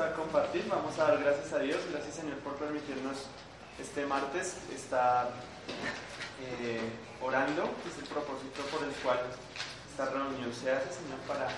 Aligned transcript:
a 0.00 0.14
compartir, 0.14 0.64
vamos 0.68 0.98
a 0.98 1.08
dar 1.08 1.18
gracias 1.22 1.52
a 1.52 1.58
Dios, 1.58 1.78
gracias 1.92 2.14
Señor 2.14 2.38
por 2.38 2.54
permitirnos 2.54 3.26
este 3.78 4.06
martes 4.06 4.56
estar 4.74 5.28
eh, 6.40 6.80
orando, 7.20 7.68
es 7.86 7.98
el 8.00 8.08
propósito 8.08 8.62
por 8.72 8.82
el 8.82 8.94
cual 9.04 9.18
esta 9.90 10.06
reunión 10.08 10.54
se 10.54 10.72
hace, 10.72 10.88
Señor, 10.88 11.20
para 11.28 11.48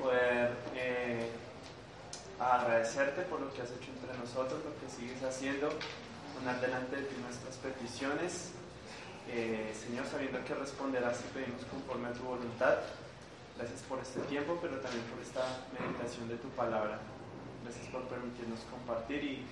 poder 0.00 0.56
eh, 0.74 1.28
agradecerte 2.40 3.22
por 3.22 3.40
lo 3.40 3.52
que 3.52 3.60
has 3.60 3.70
hecho 3.70 3.90
entre 3.92 4.16
nosotros, 4.16 4.64
lo 4.64 4.72
que 4.80 4.88
sigues 4.88 5.22
haciendo, 5.22 5.68
poner 6.32 6.60
delante 6.60 6.96
de 6.96 7.02
ti 7.02 7.16
nuestras 7.20 7.56
peticiones, 7.56 8.52
eh, 9.28 9.74
Señor, 9.76 10.06
sabiendo 10.06 10.42
que 10.44 10.54
responderás 10.54 11.20
y 11.20 11.34
pedimos 11.34 11.62
conforme 11.66 12.08
a 12.08 12.12
tu 12.12 12.22
voluntad. 12.22 12.76
Gracias 13.58 13.82
por 13.82 13.98
este 13.98 14.20
tiempo, 14.22 14.58
pero 14.62 14.80
también 14.80 15.04
por 15.04 15.20
esta 15.20 15.44
meditación 15.78 16.28
de 16.28 16.36
tu 16.36 16.48
palabra. 16.48 16.98
Gracias 17.64 17.86
por 17.88 18.02
permitirnos 18.12 18.60
compartir 18.68 19.24
y 19.24 19.46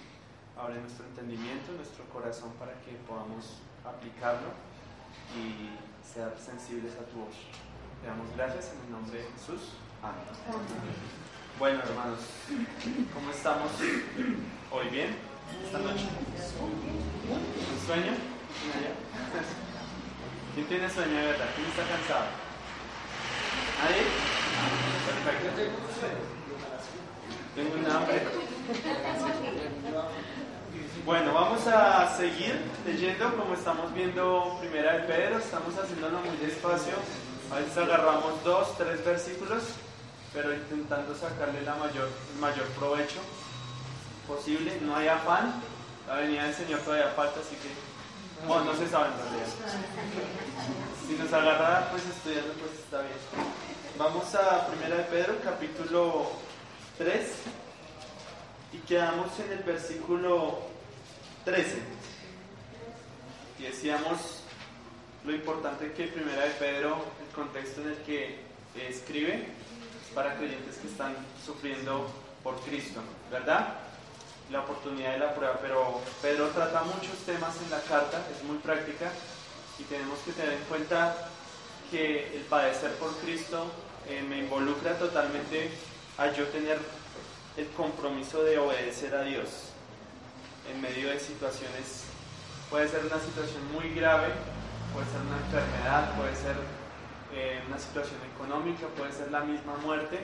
abrir 0.61 0.85
nuestro 0.85 1.07
entendimiento, 1.07 1.73
nuestro 1.73 2.05
corazón 2.13 2.53
para 2.61 2.77
que 2.85 2.93
podamos 3.09 3.65
aplicarlo 3.89 4.53
y 5.33 5.73
ser 6.05 6.37
sensibles 6.37 6.93
a 7.01 7.09
tu 7.09 7.25
voz. 7.25 7.33
Te 8.05 8.13
damos 8.13 8.29
gracias 8.37 8.77
en 8.77 8.85
el 8.85 8.93
nombre 8.93 9.17
de 9.17 9.25
Jesús. 9.33 9.81
Amén. 10.05 10.29
Bueno, 11.59 11.81
hermanos, 11.81 12.21
¿cómo 13.17 13.31
estamos 13.31 13.73
hoy? 13.81 14.89
¿Bien? 14.93 15.17
¿Esta 15.65 15.79
noche? 15.79 16.05
¿Un 16.61 17.81
sueño? 17.87 18.13
¿Quién 20.55 20.67
tiene 20.67 20.91
sueño 20.91 21.17
de 21.17 21.27
verdad? 21.33 21.49
¿Quién 21.57 21.67
está 21.67 21.89
cansado? 21.89 22.29
¿Nadie? 23.81 24.05
Perfecto. 25.25 26.42
Tengo 27.55 27.75
un 27.75 27.87
hambre. 27.91 28.23
Bueno, 31.05 31.35
vamos 31.35 31.67
a 31.67 32.17
seguir 32.17 32.59
leyendo 32.87 33.37
como 33.37 33.55
estamos 33.55 33.93
viendo 33.93 34.57
Primera 34.61 34.95
de 34.95 35.01
Pedro. 35.01 35.39
Estamos 35.39 35.77
haciéndolo 35.77 36.21
muy 36.21 36.37
despacio. 36.39 36.95
A 37.51 37.57
veces 37.57 37.77
agarramos 37.77 38.43
dos, 38.43 38.75
tres 38.79 39.05
versículos, 39.05 39.65
pero 40.33 40.55
intentando 40.55 41.15
sacarle 41.15 41.61
la 41.63 41.75
mayor, 41.75 42.09
el 42.33 42.41
mayor 42.41 42.65
provecho 42.79 43.21
posible. 44.27 44.79
No 44.81 44.97
hay 44.97 45.09
afán. 45.09 45.53
La 46.09 46.17
venida 46.17 46.45
del 46.45 46.55
Señor 46.55 46.81
todavía 46.81 47.09
falta, 47.09 47.41
así 47.41 47.55
que 47.57 47.69
bueno, 48.47 48.65
no 48.65 48.75
se 48.75 48.89
sabe 48.89 49.09
en 49.09 49.19
realidad. 49.19 49.47
Si 51.07 51.15
nos 51.15 51.33
agarra 51.33 51.89
pues 51.91 52.03
estudiando, 52.07 52.55
pues 52.55 52.73
está 52.73 53.01
bien. 53.03 53.19
Vamos 53.99 54.35
a 54.35 54.69
1 54.73 54.97
de 54.97 55.03
Pedro, 55.05 55.35
capítulo 55.45 56.33
3, 56.99 57.27
y 58.73 58.79
quedamos 58.79 59.39
en 59.41 59.53
el 59.53 59.63
versículo 59.65 60.59
13. 61.45 61.79
Y 63.59 63.63
decíamos 63.63 64.43
lo 65.25 65.33
importante 65.33 65.93
que 65.93 66.13
1 66.15 66.33
de 66.33 66.51
Pedro, 66.59 66.97
el 67.27 67.35
contexto 67.35 67.81
en 67.83 67.89
el 67.89 67.97
que 67.99 68.41
escribe, 68.77 69.35
es 69.35 70.15
para 70.15 70.37
creyentes 70.37 70.77
que 70.77 70.89
están 70.89 71.15
sufriendo 71.45 72.11
por 72.43 72.61
Cristo, 72.61 73.01
¿verdad? 73.31 73.75
La 74.51 74.61
oportunidad 74.61 75.13
de 75.13 75.19
la 75.19 75.35
prueba, 75.35 75.59
pero 75.63 76.01
Pedro 76.21 76.49
trata 76.49 76.83
muchos 76.83 77.17
temas 77.25 77.55
en 77.63 77.71
la 77.71 77.81
carta, 77.83 78.27
es 78.37 78.43
muy 78.45 78.59
práctica 78.59 79.13
y 79.79 79.85
tenemos 79.85 80.19
que 80.21 80.33
tener 80.33 80.55
en 80.55 80.65
cuenta 80.65 81.29
que 81.91 82.37
el 82.37 82.43
padecer 82.43 82.93
por 82.95 83.15
Cristo 83.19 83.71
eh, 84.09 84.23
me 84.29 84.39
involucra 84.39 84.99
totalmente 84.99 85.71
a 86.19 86.31
yo 86.33 86.47
tener 86.49 86.79
el 87.57 87.69
compromiso 87.69 88.43
de 88.45 88.59
obedecer 88.59 89.15
a 89.15 89.23
Dios 89.23 89.69
en 90.71 90.81
medio 90.81 91.09
de 91.09 91.19
situaciones, 91.19 92.05
puede 92.71 92.89
ser 92.89 93.05
una 93.05 93.19
situación 93.19 93.73
muy 93.73 93.91
grave, 93.95 94.29
puede 94.93 95.07
ser 95.07 95.21
una 95.21 95.39
enfermedad, 95.39 96.17
puede 96.17 96.37
ser 96.37 96.57
eh, 97.35 97.63
una 97.67 97.79
situación 97.79 98.19
económica, 98.35 98.87
puede 98.97 99.13
ser 99.13 99.31
la 99.31 99.41
misma 99.41 99.77
muerte, 99.79 100.21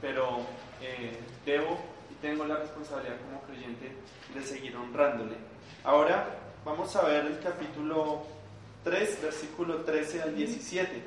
pero 0.00 0.40
eh, 0.80 1.18
debo 1.46 1.78
y 2.10 2.14
tengo 2.14 2.44
la 2.44 2.56
responsabilidad 2.56 3.16
como 3.20 3.40
creyente 3.42 3.92
de 4.34 4.42
seguir 4.42 4.76
honrándole. 4.76 5.36
Ahora 5.84 6.26
vamos 6.64 6.94
a 6.96 7.02
ver 7.02 7.26
el 7.26 7.40
capítulo 7.40 8.22
3, 8.84 9.22
versículo 9.22 9.76
13 9.78 10.22
al 10.22 10.34
17. 10.34 11.02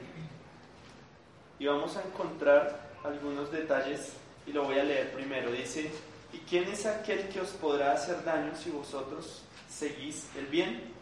Y 1.59 1.66
vamos 1.66 1.97
a 1.97 2.03
encontrar 2.03 2.87
algunos 3.03 3.52
detalles 3.52 4.13
y 4.46 4.53
lo 4.53 4.63
voy 4.63 4.80
a 4.80 4.84
leer 4.84 5.13
primero. 5.13 5.52
Dice, 5.52 5.91
¿y 6.34 6.38
quién 6.40 6.66
es 6.66 6.85
aquel 6.85 7.28
que 7.30 7.41
os 7.41 7.50
podrá 7.50 7.94
hacer 7.94 8.24
daño 8.24 8.56
si 8.56 8.69
vosotros 8.69 9.44
seguís 9.69 10.28
el 10.38 10.47
bien? 10.47 10.94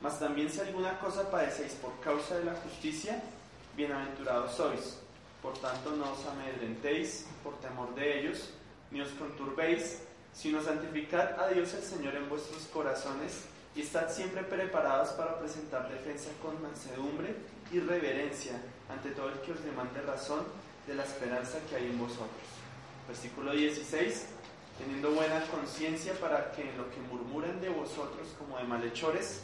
Mas 0.00 0.18
también 0.18 0.50
si 0.50 0.60
alguna 0.60 0.98
cosa 0.98 1.30
padecéis 1.30 1.72
por 1.74 1.98
causa 2.00 2.38
de 2.38 2.44
la 2.44 2.54
justicia, 2.54 3.20
bienaventurados 3.76 4.54
sois. 4.54 4.98
Por 5.42 5.56
tanto, 5.58 5.90
no 5.90 6.12
os 6.12 6.26
amedrentéis 6.26 7.26
por 7.42 7.58
temor 7.60 7.94
de 7.94 8.20
ellos, 8.20 8.50
ni 8.90 9.00
os 9.00 9.10
conturbéis, 9.10 10.02
sino 10.32 10.62
santificad 10.62 11.40
a 11.40 11.48
Dios 11.48 11.74
el 11.74 11.82
Señor 11.82 12.14
en 12.14 12.28
vuestros 12.28 12.62
corazones 12.72 13.44
y 13.74 13.82
estad 13.82 14.10
siempre 14.10 14.42
preparados 14.42 15.10
para 15.10 15.38
presentar 15.38 15.88
defensa 15.88 16.30
con 16.42 16.60
mansedumbre 16.62 17.34
y 17.70 17.80
reverencia 17.80 18.60
ante 18.88 19.10
todo 19.10 19.28
el 19.28 19.40
que 19.40 19.52
os 19.52 19.64
demande 19.64 20.00
razón 20.02 20.44
de 20.88 20.94
la 20.94 21.04
esperanza 21.04 21.58
que 21.68 21.76
hay 21.76 21.86
en 21.86 21.98
vosotros. 21.98 22.48
Versículo 23.06 23.52
16, 23.52 24.26
teniendo 24.78 25.10
buena 25.10 25.42
conciencia 25.46 26.14
para 26.14 26.50
que 26.52 26.62
en 26.62 26.76
lo 26.78 26.90
que 26.90 27.00
murmuren 27.00 27.60
de 27.60 27.68
vosotros 27.68 28.28
como 28.38 28.56
de 28.56 28.64
malhechores, 28.64 29.42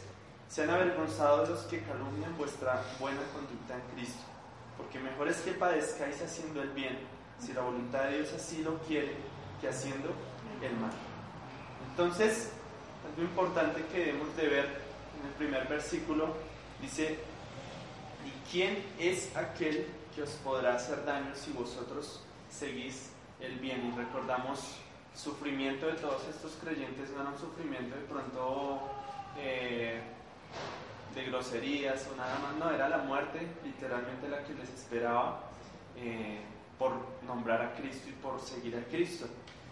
sean 0.49 0.71
avergonzados 0.71 1.49
los 1.49 1.59
que 1.61 1.81
calumnian 1.83 2.35
vuestra 2.37 2.83
buena 2.99 3.21
conducta 3.33 3.75
en 3.75 3.95
Cristo. 3.95 4.23
Porque 4.77 4.99
mejor 4.99 5.27
es 5.27 5.37
que 5.37 5.51
padezcáis 5.51 6.21
haciendo 6.21 6.61
el 6.61 6.69
bien, 6.71 6.97
si 7.39 7.53
la 7.53 7.61
voluntad 7.61 8.05
de 8.05 8.17
Dios 8.17 8.33
así 8.33 8.63
lo 8.63 8.79
quiere, 8.79 9.15
que 9.61 9.69
haciendo 9.69 10.09
el 10.61 10.75
mal. 10.77 10.91
Entonces, 11.91 12.49
algo 13.07 13.21
importante 13.21 13.85
que 13.91 13.99
debemos 13.99 14.35
de 14.35 14.47
ver 14.47 14.65
en 14.65 15.27
el 15.27 15.33
primer 15.37 15.67
versículo 15.67 16.33
dice, 16.81 17.19
¿y 18.25 18.51
quién 18.51 18.83
es 18.99 19.35
aquel 19.35 19.87
que 20.15 20.23
os 20.23 20.31
podrá 20.43 20.75
hacer 20.75 21.03
daño 21.03 21.35
si 21.35 21.51
vosotros 21.51 22.21
seguís 22.49 23.11
el 23.41 23.59
bien? 23.59 23.91
Y 23.91 23.97
recordamos, 23.97 24.77
sufrimiento 25.13 25.87
de 25.87 25.93
todos 25.93 26.25
estos 26.29 26.53
creyentes 26.63 27.09
no 27.11 27.21
era 27.21 27.31
un 27.31 27.37
sufrimiento 27.37 27.95
de 27.95 28.01
pronto 28.03 28.79
eh, 29.37 30.01
de 31.13 31.23
groserías 31.25 32.07
o 32.11 32.15
nada 32.15 32.39
más, 32.39 32.55
no, 32.55 32.71
era 32.71 32.89
la 32.89 32.99
muerte 32.99 33.47
literalmente 33.63 34.27
la 34.27 34.43
que 34.43 34.53
les 34.53 34.69
esperaba 34.69 35.43
eh, 35.97 36.41
por 36.79 36.93
nombrar 37.27 37.61
a 37.61 37.73
Cristo 37.75 38.09
y 38.09 38.13
por 38.13 38.39
seguir 38.39 38.75
a 38.77 38.83
Cristo. 38.89 39.27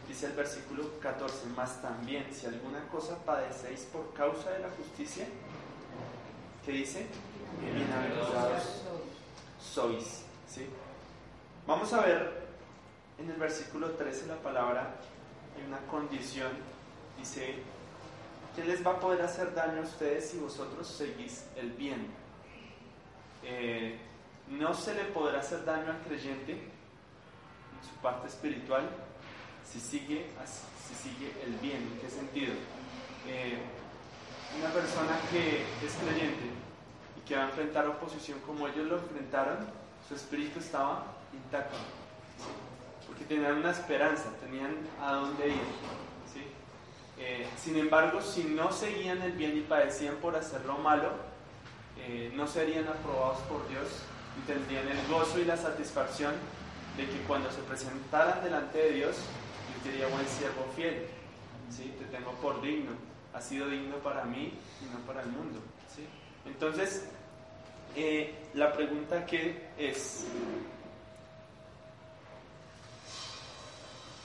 Dice 0.07 0.25
el 0.27 0.33
versículo 0.33 0.99
14, 0.99 1.47
más 1.55 1.81
también 1.81 2.27
si 2.33 2.45
alguna 2.45 2.85
cosa 2.89 3.17
padecéis 3.25 3.81
por 3.91 4.13
causa 4.13 4.51
de 4.51 4.59
la 4.59 4.69
justicia, 4.71 5.25
¿qué 6.65 6.71
dice? 6.73 7.07
Bienaventurados 7.61 8.83
sois. 9.73 10.22
¿Sí? 10.53 10.67
Vamos 11.65 11.91
a 11.93 12.01
ver 12.01 12.43
en 13.17 13.29
el 13.29 13.37
versículo 13.37 13.91
13 13.91 14.27
la 14.27 14.35
palabra, 14.35 14.95
hay 15.55 15.65
una 15.65 15.79
condición, 15.87 16.51
dice, 17.17 17.55
¿qué 18.55 18.63
les 18.63 18.85
va 18.85 18.91
a 18.91 18.99
poder 18.99 19.21
hacer 19.21 19.53
daño 19.53 19.81
a 19.81 19.83
ustedes 19.83 20.29
si 20.29 20.37
vosotros 20.37 20.87
seguís 20.87 21.45
el 21.55 21.71
bien? 21.71 22.07
Eh, 23.43 23.97
no 24.49 24.73
se 24.73 24.93
le 24.93 25.05
podrá 25.05 25.39
hacer 25.39 25.65
daño 25.65 25.91
al 25.91 26.01
creyente 26.01 26.51
en 26.53 27.89
su 27.89 27.95
parte 28.01 28.27
espiritual 28.27 28.89
si 29.65 29.79
sigue, 29.79 30.27
si 30.87 31.09
sigue 31.09 31.33
el 31.43 31.53
bien. 31.55 31.77
¿En 31.77 31.99
qué 31.99 32.09
sentido? 32.09 32.53
Eh, 33.27 33.57
una 34.59 34.69
persona 34.69 35.17
que 35.31 35.63
es 35.83 35.93
creyente 35.95 36.45
y 37.17 37.27
que 37.27 37.35
va 37.35 37.43
a 37.43 37.49
enfrentar 37.49 37.87
oposición 37.87 38.39
como 38.41 38.67
ellos 38.67 38.85
lo 38.85 38.99
enfrentaron, 38.99 39.82
su 40.07 40.15
espíritu 40.15 40.59
estaba 40.59 41.05
intacto. 41.33 41.77
Porque 43.07 43.25
tenían 43.25 43.57
una 43.57 43.71
esperanza, 43.71 44.25
tenían 44.41 44.75
a 45.01 45.13
dónde 45.13 45.49
ir. 45.49 45.93
Eh, 47.19 47.47
sin 47.57 47.77
embargo, 47.77 48.21
si 48.21 48.43
no 48.43 48.71
seguían 48.71 49.21
el 49.21 49.33
bien 49.33 49.55
y 49.57 49.61
padecían 49.61 50.15
por 50.15 50.35
hacer 50.35 50.65
lo 50.65 50.77
malo, 50.79 51.11
eh, 51.99 52.31
no 52.35 52.47
serían 52.47 52.87
aprobados 52.87 53.37
por 53.41 53.67
Dios 53.69 53.87
y 54.37 54.47
tendrían 54.47 54.87
el 54.87 55.07
gozo 55.07 55.39
y 55.39 55.45
la 55.45 55.55
satisfacción 55.55 56.33
de 56.97 57.05
que 57.05 57.21
cuando 57.27 57.51
se 57.51 57.61
presentaran 57.61 58.43
delante 58.43 58.77
de 58.77 58.91
Dios 58.93 59.15
diría 59.83 60.07
buen 60.07 60.27
siervo 60.27 60.65
fiel, 60.75 61.07
¿sí? 61.69 61.93
te 61.99 62.05
tengo 62.05 62.31
por 62.33 62.61
digno, 62.61 62.91
ha 63.33 63.41
sido 63.41 63.67
digno 63.67 63.97
para 63.97 64.23
mí 64.25 64.53
y 64.81 64.93
no 64.93 64.99
para 65.05 65.21
el 65.21 65.27
mundo. 65.27 65.59
¿sí? 65.93 66.07
Entonces, 66.45 67.05
eh, 67.95 68.33
la 68.53 68.73
pregunta 68.73 69.25
que 69.25 69.69
es, 69.77 70.25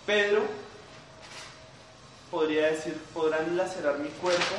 Pedro 0.07 0.43
podría 2.31 2.69
decir, 2.69 2.95
podrán 3.15 3.57
lacerar 3.57 3.99
mi 3.99 4.09
cuerpo, 4.11 4.55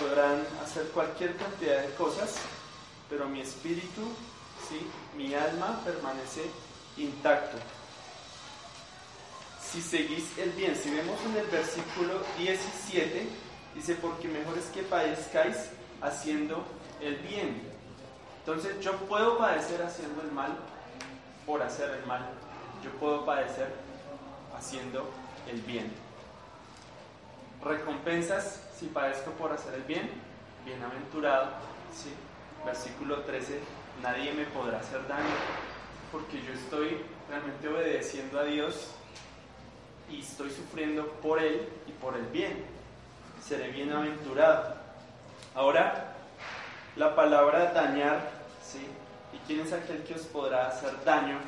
podrán 0.00 0.44
hacer 0.62 0.88
cualquier 0.88 1.36
cantidad 1.36 1.82
de 1.82 1.94
cosas, 1.94 2.36
pero 3.08 3.26
mi 3.26 3.40
espíritu, 3.40 4.02
¿sí? 4.68 4.80
mi 5.16 5.34
alma 5.34 5.80
permanece 5.84 6.42
intacto. 6.96 7.58
Si 9.60 9.82
seguís 9.82 10.38
el 10.38 10.50
bien, 10.50 10.76
si 10.76 10.90
vemos 10.90 11.18
en 11.26 11.36
el 11.36 11.46
versículo 11.46 12.22
17, 12.38 13.26
dice, 13.74 13.94
porque 13.96 14.28
mejor 14.28 14.56
es 14.58 14.66
que 14.66 14.82
padezcáis 14.82 15.56
haciendo 16.00 16.64
el 17.00 17.16
bien. 17.16 17.73
Entonces 18.46 18.78
yo 18.80 18.92
puedo 19.06 19.38
padecer 19.38 19.82
haciendo 19.82 20.20
el 20.20 20.30
mal 20.30 20.54
por 21.46 21.62
hacer 21.62 21.98
el 21.98 22.04
mal. 22.04 22.26
Yo 22.84 22.90
puedo 23.00 23.24
padecer 23.24 23.72
haciendo 24.54 25.08
el 25.50 25.62
bien. 25.62 25.90
Recompensas 27.64 28.60
si 28.78 28.86
padezco 28.88 29.30
por 29.30 29.50
hacer 29.50 29.72
el 29.72 29.84
bien. 29.84 30.10
Bienaventurado. 30.66 31.46
¿sí? 31.90 32.12
Versículo 32.66 33.20
13. 33.22 33.60
Nadie 34.02 34.34
me 34.34 34.44
podrá 34.44 34.80
hacer 34.80 35.08
daño 35.08 35.34
porque 36.12 36.42
yo 36.42 36.52
estoy 36.52 36.98
realmente 37.30 37.66
obedeciendo 37.66 38.38
a 38.38 38.44
Dios 38.44 38.90
y 40.10 40.20
estoy 40.20 40.50
sufriendo 40.50 41.06
por 41.22 41.42
Él 41.42 41.66
y 41.86 41.92
por 41.92 42.14
el 42.14 42.26
bien. 42.26 42.62
Seré 43.42 43.70
bienaventurado. 43.70 44.74
Ahora, 45.54 46.14
la 46.96 47.16
palabra 47.16 47.72
dañar, 47.72 48.30
¿Y 48.78 49.38
quién 49.46 49.60
es 49.60 49.72
aquel 49.72 50.02
que 50.04 50.14
os 50.14 50.22
podrá 50.22 50.68
hacer 50.68 50.92
daño? 51.04 51.38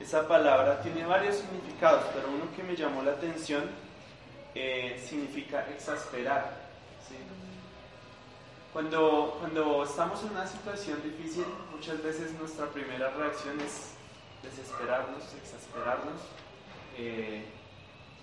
Esa 0.00 0.26
palabra 0.28 0.80
tiene 0.82 1.04
varios 1.06 1.36
significados, 1.36 2.04
pero 2.14 2.28
uno 2.28 2.44
que 2.54 2.62
me 2.62 2.76
llamó 2.76 3.02
la 3.02 3.12
atención 3.12 3.64
eh, 4.54 5.02
significa 5.06 5.68
exasperar. 5.70 6.52
¿sí? 7.08 7.16
Cuando, 8.72 9.36
cuando 9.40 9.84
estamos 9.84 10.22
en 10.22 10.30
una 10.30 10.46
situación 10.46 11.02
difícil, 11.02 11.46
muchas 11.74 12.02
veces 12.02 12.32
nuestra 12.38 12.66
primera 12.66 13.10
reacción 13.10 13.58
es 13.60 13.92
desesperarnos, 14.42 15.22
exasperarnos. 15.34 16.20
Eh, 16.98 17.44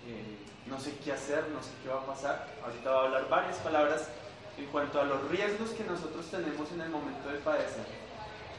eh, 0.06 0.38
no 0.66 0.78
sé 0.78 0.96
qué 1.04 1.12
hacer, 1.12 1.48
no 1.48 1.62
sé 1.62 1.70
qué 1.82 1.88
va 1.88 2.02
a 2.02 2.06
pasar. 2.06 2.48
Ahorita 2.64 2.90
voy 2.90 2.98
a 2.98 3.04
hablar 3.04 3.28
varias 3.28 3.56
palabras 3.58 4.08
en 4.56 4.66
cuanto 4.66 5.00
a 5.00 5.04
los 5.04 5.28
riesgos 5.28 5.70
que 5.70 5.84
nosotros 5.84 6.24
tenemos 6.30 6.70
en 6.72 6.80
el 6.82 6.90
momento 6.90 7.28
de 7.28 7.38
padecer. 7.38 8.03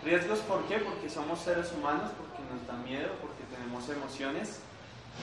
Riesgos, 0.06 0.38
¿por 0.42 0.64
qué? 0.68 0.78
Porque 0.78 1.10
somos 1.10 1.40
seres 1.40 1.72
humanos, 1.72 2.12
porque 2.16 2.44
nos 2.54 2.68
da 2.68 2.74
miedo, 2.86 3.10
porque 3.20 3.44
tenemos 3.52 3.90
emociones, 3.90 4.60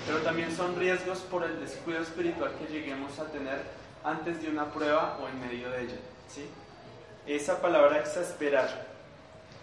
pero 0.04 0.18
también 0.22 0.54
son 0.56 0.74
riesgos 0.74 1.20
por 1.20 1.44
el 1.44 1.60
descuido 1.60 2.02
espiritual 2.02 2.52
que 2.58 2.66
lleguemos 2.66 3.16
a 3.20 3.26
tener 3.26 3.62
antes 4.02 4.42
de 4.42 4.50
una 4.50 4.72
prueba 4.72 5.18
o 5.22 5.28
en 5.28 5.40
medio 5.40 5.70
de 5.70 5.82
ella. 5.82 5.98
¿sí? 6.28 6.48
Esa 7.28 7.62
palabra 7.62 8.00
exasperar. 8.00 8.88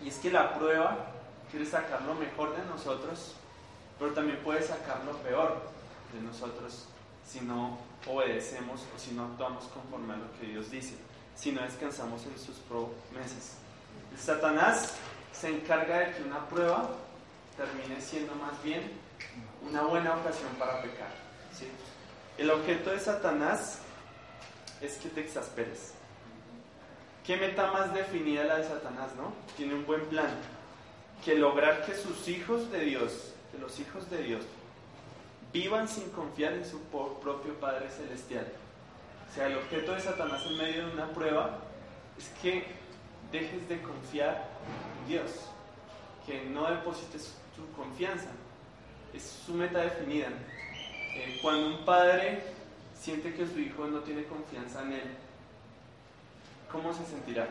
Y 0.01 0.07
es 0.07 0.15
que 0.19 0.31
la 0.31 0.57
prueba 0.57 1.07
quiere 1.51 1.65
sacar 1.65 2.01
lo 2.03 2.15
mejor 2.15 2.55
de 2.55 2.63
nosotros, 2.63 3.35
pero 3.99 4.13
también 4.13 4.39
puede 4.39 4.63
sacar 4.63 5.03
lo 5.03 5.17
peor 5.17 5.61
de 6.13 6.21
nosotros 6.21 6.85
si 7.27 7.41
no 7.41 7.77
obedecemos 8.07 8.85
o 8.95 8.97
si 8.97 9.11
no 9.11 9.25
actuamos 9.25 9.65
conforme 9.65 10.13
a 10.13 10.17
lo 10.17 10.31
que 10.39 10.47
Dios 10.47 10.71
dice, 10.71 10.95
si 11.35 11.51
no 11.51 11.61
descansamos 11.61 12.25
en 12.25 12.39
sus 12.39 12.55
promesas. 12.59 13.57
Satanás 14.17 14.95
se 15.31 15.49
encarga 15.49 15.99
de 15.99 16.11
que 16.13 16.23
una 16.23 16.47
prueba 16.47 16.89
termine 17.55 18.01
siendo 18.01 18.35
más 18.35 18.61
bien 18.63 18.91
una 19.67 19.83
buena 19.83 20.15
ocasión 20.15 20.49
para 20.57 20.81
pecar. 20.81 21.09
¿sí? 21.57 21.67
El 22.37 22.51
objeto 22.51 22.91
de 22.91 22.99
Satanás 22.99 23.79
es 24.81 24.97
que 24.97 25.09
te 25.09 25.21
exasperes. 25.21 25.93
¿Qué 27.25 27.37
meta 27.37 27.71
más 27.71 27.93
definida 27.93 28.43
la 28.43 28.57
de 28.57 28.63
Satanás, 28.63 29.11
no? 29.15 29.33
Tiene 29.55 29.75
un 29.75 29.85
buen 29.85 30.05
plan. 30.05 30.29
Que 31.23 31.35
lograr 31.35 31.85
que 31.85 31.93
sus 31.95 32.27
hijos 32.27 32.71
de 32.71 32.79
Dios, 32.81 33.33
que 33.51 33.57
los 33.57 33.79
hijos 33.79 34.09
de 34.09 34.23
Dios, 34.23 34.45
vivan 35.51 35.87
sin 35.87 36.09
confiar 36.11 36.53
en 36.53 36.65
su 36.65 36.79
propio 36.81 37.53
Padre 37.59 37.89
Celestial. 37.89 38.47
O 39.29 39.35
sea, 39.35 39.47
el 39.47 39.57
objeto 39.57 39.93
de 39.93 39.99
Satanás 39.99 40.43
en 40.47 40.57
medio 40.57 40.87
de 40.87 40.93
una 40.93 41.07
prueba 41.09 41.59
es 42.17 42.29
que 42.41 42.78
dejes 43.31 43.67
de 43.69 43.81
confiar 43.81 44.47
en 45.01 45.09
Dios, 45.09 45.31
que 46.25 46.45
no 46.45 46.69
deposites 46.69 47.35
tu 47.55 47.69
confianza. 47.75 48.29
Es 49.13 49.23
su 49.45 49.53
meta 49.53 49.79
definida. 49.79 50.27
Eh, 51.15 51.39
cuando 51.41 51.67
un 51.67 51.85
padre 51.85 52.43
siente 52.93 53.33
que 53.33 53.47
su 53.47 53.59
hijo 53.59 53.87
no 53.87 53.99
tiene 53.99 54.23
confianza 54.25 54.83
en 54.83 54.93
él, 54.93 55.17
¿cómo 56.71 56.93
se 56.93 57.05
sentirá? 57.05 57.47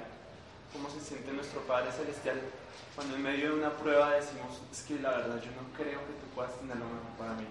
¿Cómo 0.73 0.89
se 0.91 1.01
siente 1.01 1.33
nuestro 1.33 1.63
Padre 1.63 1.91
Celestial 1.93 2.39
cuando 2.95 3.17
en 3.17 3.23
medio 3.23 3.53
de 3.53 3.59
una 3.61 3.71
prueba 3.71 4.11
decimos, 4.13 4.61
es 4.71 4.83
que 4.83 5.01
la 5.01 5.11
verdad 5.11 5.41
yo 5.41 5.51
no 5.53 5.77
creo 5.77 5.99
que 6.01 6.13
tú 6.13 6.27
puedas 6.35 6.55
tener 6.59 6.77
lo 6.77 6.85
mejor 6.85 7.11
para 7.19 7.33
mí? 7.35 7.47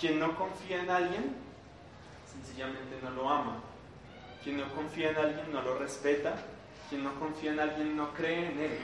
Quien 0.00 0.18
no 0.18 0.34
confía 0.36 0.82
en 0.82 0.90
alguien, 0.90 1.36
sencillamente 2.26 2.98
no 3.02 3.10
lo 3.10 3.28
ama. 3.28 3.62
Quien 4.42 4.58
no 4.58 4.68
confía 4.74 5.10
en 5.10 5.16
alguien 5.16 5.52
no 5.52 5.62
lo 5.62 5.78
respeta. 5.78 6.34
Quien 6.88 7.04
no 7.04 7.14
confía 7.20 7.52
en 7.52 7.60
alguien 7.60 7.96
no 7.96 8.12
cree 8.14 8.50
en 8.50 8.58
él. 8.58 8.78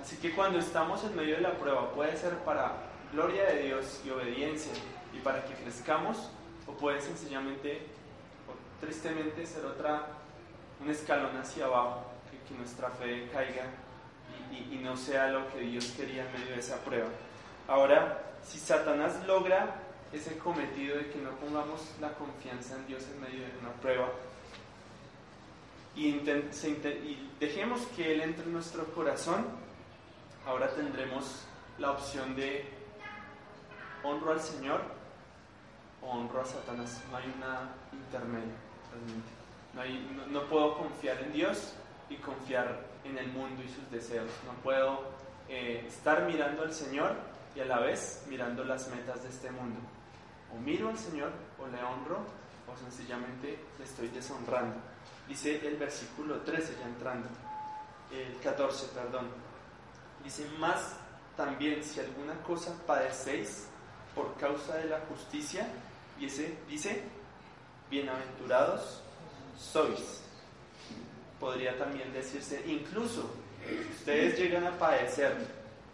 Así 0.00 0.16
que 0.16 0.32
cuando 0.32 0.58
estamos 0.58 1.04
en 1.04 1.14
medio 1.14 1.36
de 1.36 1.42
la 1.42 1.52
prueba, 1.52 1.92
puede 1.92 2.16
ser 2.16 2.36
para 2.38 2.72
gloria 3.12 3.44
de 3.44 3.62
Dios 3.62 4.00
y 4.04 4.10
obediencia 4.10 4.72
y 5.14 5.20
para 5.20 5.44
que 5.44 5.54
crezcamos, 5.54 6.30
o 6.66 6.72
puede 6.72 7.00
sencillamente, 7.00 7.86
o 8.48 8.80
tristemente, 8.80 9.46
ser 9.46 9.64
otra, 9.64 10.06
un 10.80 10.90
escalón 10.90 11.36
hacia 11.36 11.66
abajo, 11.66 12.06
que, 12.48 12.54
nuestra 12.54 12.90
fe 12.90 13.30
caiga 13.32 13.64
y, 14.50 14.74
y 14.74 14.80
no 14.82 14.96
sea 14.96 15.28
lo 15.28 15.48
que 15.50 15.60
Dios 15.60 15.94
quería 15.96 16.26
en 16.26 16.32
medio 16.32 16.54
de 16.54 16.60
esa 16.60 16.76
prueba. 16.78 17.08
Ahora, 17.68 18.34
si 18.42 18.58
Satanás 18.58 19.24
logra 19.26 19.76
ese 20.12 20.36
cometido 20.36 20.98
de 20.98 21.10
que 21.10 21.18
no 21.18 21.30
pongamos 21.36 21.80
la 22.00 22.12
confianza 22.14 22.76
en 22.76 22.86
Dios 22.86 23.04
en 23.14 23.20
medio 23.20 23.40
de 23.40 23.58
una 23.60 23.72
prueba 23.80 24.08
y, 25.94 26.20
dejemos 27.38 27.80
que 27.96 28.14
Él 28.14 28.22
entre 28.22 28.44
en 28.44 28.52
nuestro 28.52 28.84
corazón, 28.92 29.44
ahora 30.46 30.68
tendremos 30.70 31.44
la 31.78 31.92
opción 31.92 32.34
de 32.34 32.64
honro 34.02 34.32
al 34.32 34.40
Señor 34.40 34.80
o 36.00 36.10
honro 36.10 36.40
a 36.40 36.44
Satanás. 36.44 37.02
No 37.10 37.16
hay 37.16 37.32
una 37.36 37.72
intermedio 37.92 38.54
realmente. 38.90 40.30
No, 40.30 40.42
puedo 40.44 40.76
confiar 40.76 41.18
en 41.22 41.32
Dios 41.32 41.74
y 42.08 42.16
confiar 42.16 42.86
en 43.04 43.18
el 43.18 43.28
mundo 43.28 43.62
y 43.62 43.68
sus 43.68 43.90
deseos. 43.90 44.30
No 44.46 44.52
puedo 44.62 45.00
eh, 45.48 45.84
estar 45.86 46.26
mirando 46.26 46.62
al 46.62 46.72
Señor 46.72 47.14
y 47.54 47.60
a 47.60 47.64
la 47.64 47.80
vez 47.80 48.24
mirando 48.28 48.64
las 48.64 48.88
metas 48.88 49.22
de 49.22 49.28
este 49.28 49.50
mundo. 49.50 49.80
O 50.54 50.58
miro 50.58 50.88
al 50.88 50.98
Señor, 50.98 51.32
o 51.58 51.66
le 51.66 51.82
honro, 51.82 52.18
o 52.70 52.76
sencillamente 52.76 53.58
le 53.78 53.84
estoy 53.84 54.08
deshonrando. 54.08 54.91
Dice 55.28 55.66
el 55.66 55.76
versículo 55.76 56.40
13, 56.40 56.76
ya 56.80 56.86
entrando, 56.86 57.28
el 58.10 58.38
14, 58.40 58.86
perdón. 58.88 59.28
Dice, 60.22 60.46
más 60.58 60.94
también 61.36 61.82
si 61.82 62.00
alguna 62.00 62.34
cosa 62.42 62.74
padecéis 62.86 63.66
por 64.14 64.36
causa 64.36 64.76
de 64.76 64.86
la 64.86 65.00
justicia, 65.00 65.66
dice, 66.18 66.58
dice 66.68 67.02
bienaventurados 67.90 69.02
sois. 69.58 70.20
Podría 71.40 71.76
también 71.78 72.12
decirse, 72.12 72.62
incluso 72.66 73.30
ustedes 73.98 74.38
llegan 74.38 74.66
a 74.66 74.78
padecer 74.78 75.36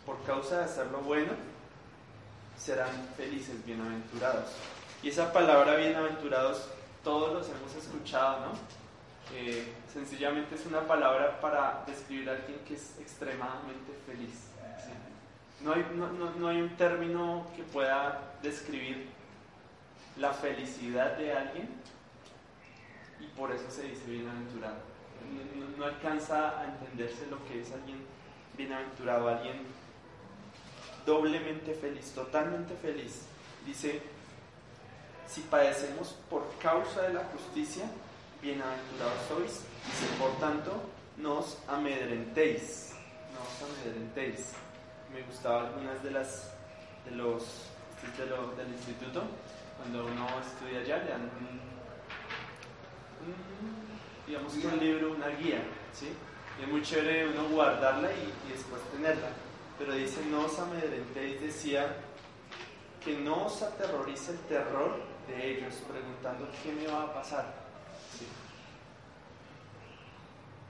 por 0.04 0.22
causa 0.24 0.58
de 0.58 0.64
hacer 0.64 0.86
lo 0.86 0.98
bueno, 1.00 1.32
serán 2.58 2.90
felices, 3.16 3.64
bienaventurados. 3.64 4.50
Y 5.02 5.08
esa 5.08 5.32
palabra 5.32 5.76
bienaventurados, 5.76 6.68
todos 7.04 7.32
los 7.32 7.48
hemos 7.48 7.74
escuchado, 7.74 8.40
¿no? 8.40 8.52
Sencillamente 9.92 10.54
es 10.54 10.66
una 10.66 10.86
palabra 10.86 11.40
para 11.40 11.84
describir 11.86 12.28
a 12.30 12.32
alguien 12.32 12.58
que 12.66 12.74
es 12.74 12.98
extremadamente 12.98 13.92
feliz. 14.06 14.48
No, 15.60 15.72
hay, 15.72 15.84
no, 15.94 16.12
no, 16.12 16.48
hay 16.48 16.60
un 16.60 16.76
término 16.76 17.46
que 17.56 17.64
pueda 17.64 18.34
describir 18.42 19.08
la 20.16 20.32
felicidad 20.32 21.16
de 21.16 21.32
alguien 21.32 21.68
y 23.20 23.26
por 23.36 23.50
eso 23.50 23.68
se 23.70 23.82
dice 23.82 24.04
bienaventurado. 24.06 24.76
No, 25.76 25.84
alcanza 25.84 26.60
a 26.60 26.64
entenderse 26.64 27.26
lo 27.26 27.44
que 27.46 27.60
es 27.62 27.72
alguien 27.72 27.98
bienaventurado, 28.56 29.28
alguien 29.28 29.66
doblemente 31.04 31.74
feliz, 31.74 32.12
totalmente 32.12 32.74
feliz. 32.76 33.26
Dice, 33.66 34.00
si 35.26 35.40
padecemos 35.42 36.16
por 36.30 36.48
causa 36.58 37.02
de 37.02 37.14
la 37.14 37.24
justicia, 37.24 37.84
bienaventurados 38.40 39.26
sois. 39.28 39.62
Dice, 39.86 40.06
por 40.18 40.38
tanto, 40.38 40.72
no 41.16 41.38
os 41.38 41.58
amedrentéis. 41.68 42.94
No 43.32 43.40
os 43.40 43.62
amedrentéis. 43.62 44.52
Me 45.12 45.22
gustaban 45.22 45.66
algunas 45.66 46.02
de 46.02 46.10
las 46.10 46.52
de 47.04 47.16
los 47.16 47.68
es 48.04 48.18
de 48.18 48.26
lo, 48.26 48.54
del 48.54 48.68
instituto. 48.68 49.22
Cuando 49.76 50.06
uno 50.06 50.26
estudia 50.40 50.80
allá, 50.80 51.04
le 51.04 51.10
dan 51.10 51.22
un, 51.22 51.60
digamos 54.26 54.54
un 54.54 54.78
libro, 54.78 55.12
una 55.12 55.28
guía, 55.28 55.62
¿sí? 55.92 56.08
Y 56.58 56.62
es 56.64 56.68
muy 56.68 56.82
chévere 56.82 57.28
uno 57.28 57.48
guardarla 57.48 58.10
y, 58.12 58.48
y 58.48 58.52
después 58.52 58.82
tenerla. 58.92 59.28
Pero 59.78 59.92
dice, 59.92 60.24
no 60.30 60.46
os 60.46 60.58
amedrentéis, 60.58 61.40
decía, 61.40 61.96
que 63.04 63.16
no 63.18 63.46
os 63.46 63.62
aterrorice 63.62 64.32
el 64.32 64.38
terror 64.40 64.96
de 65.28 65.50
ellos, 65.50 65.74
preguntando 65.88 66.48
qué 66.62 66.72
me 66.72 66.86
va 66.86 67.04
a 67.04 67.14
pasar. 67.14 67.54
¿Sí? 68.18 68.26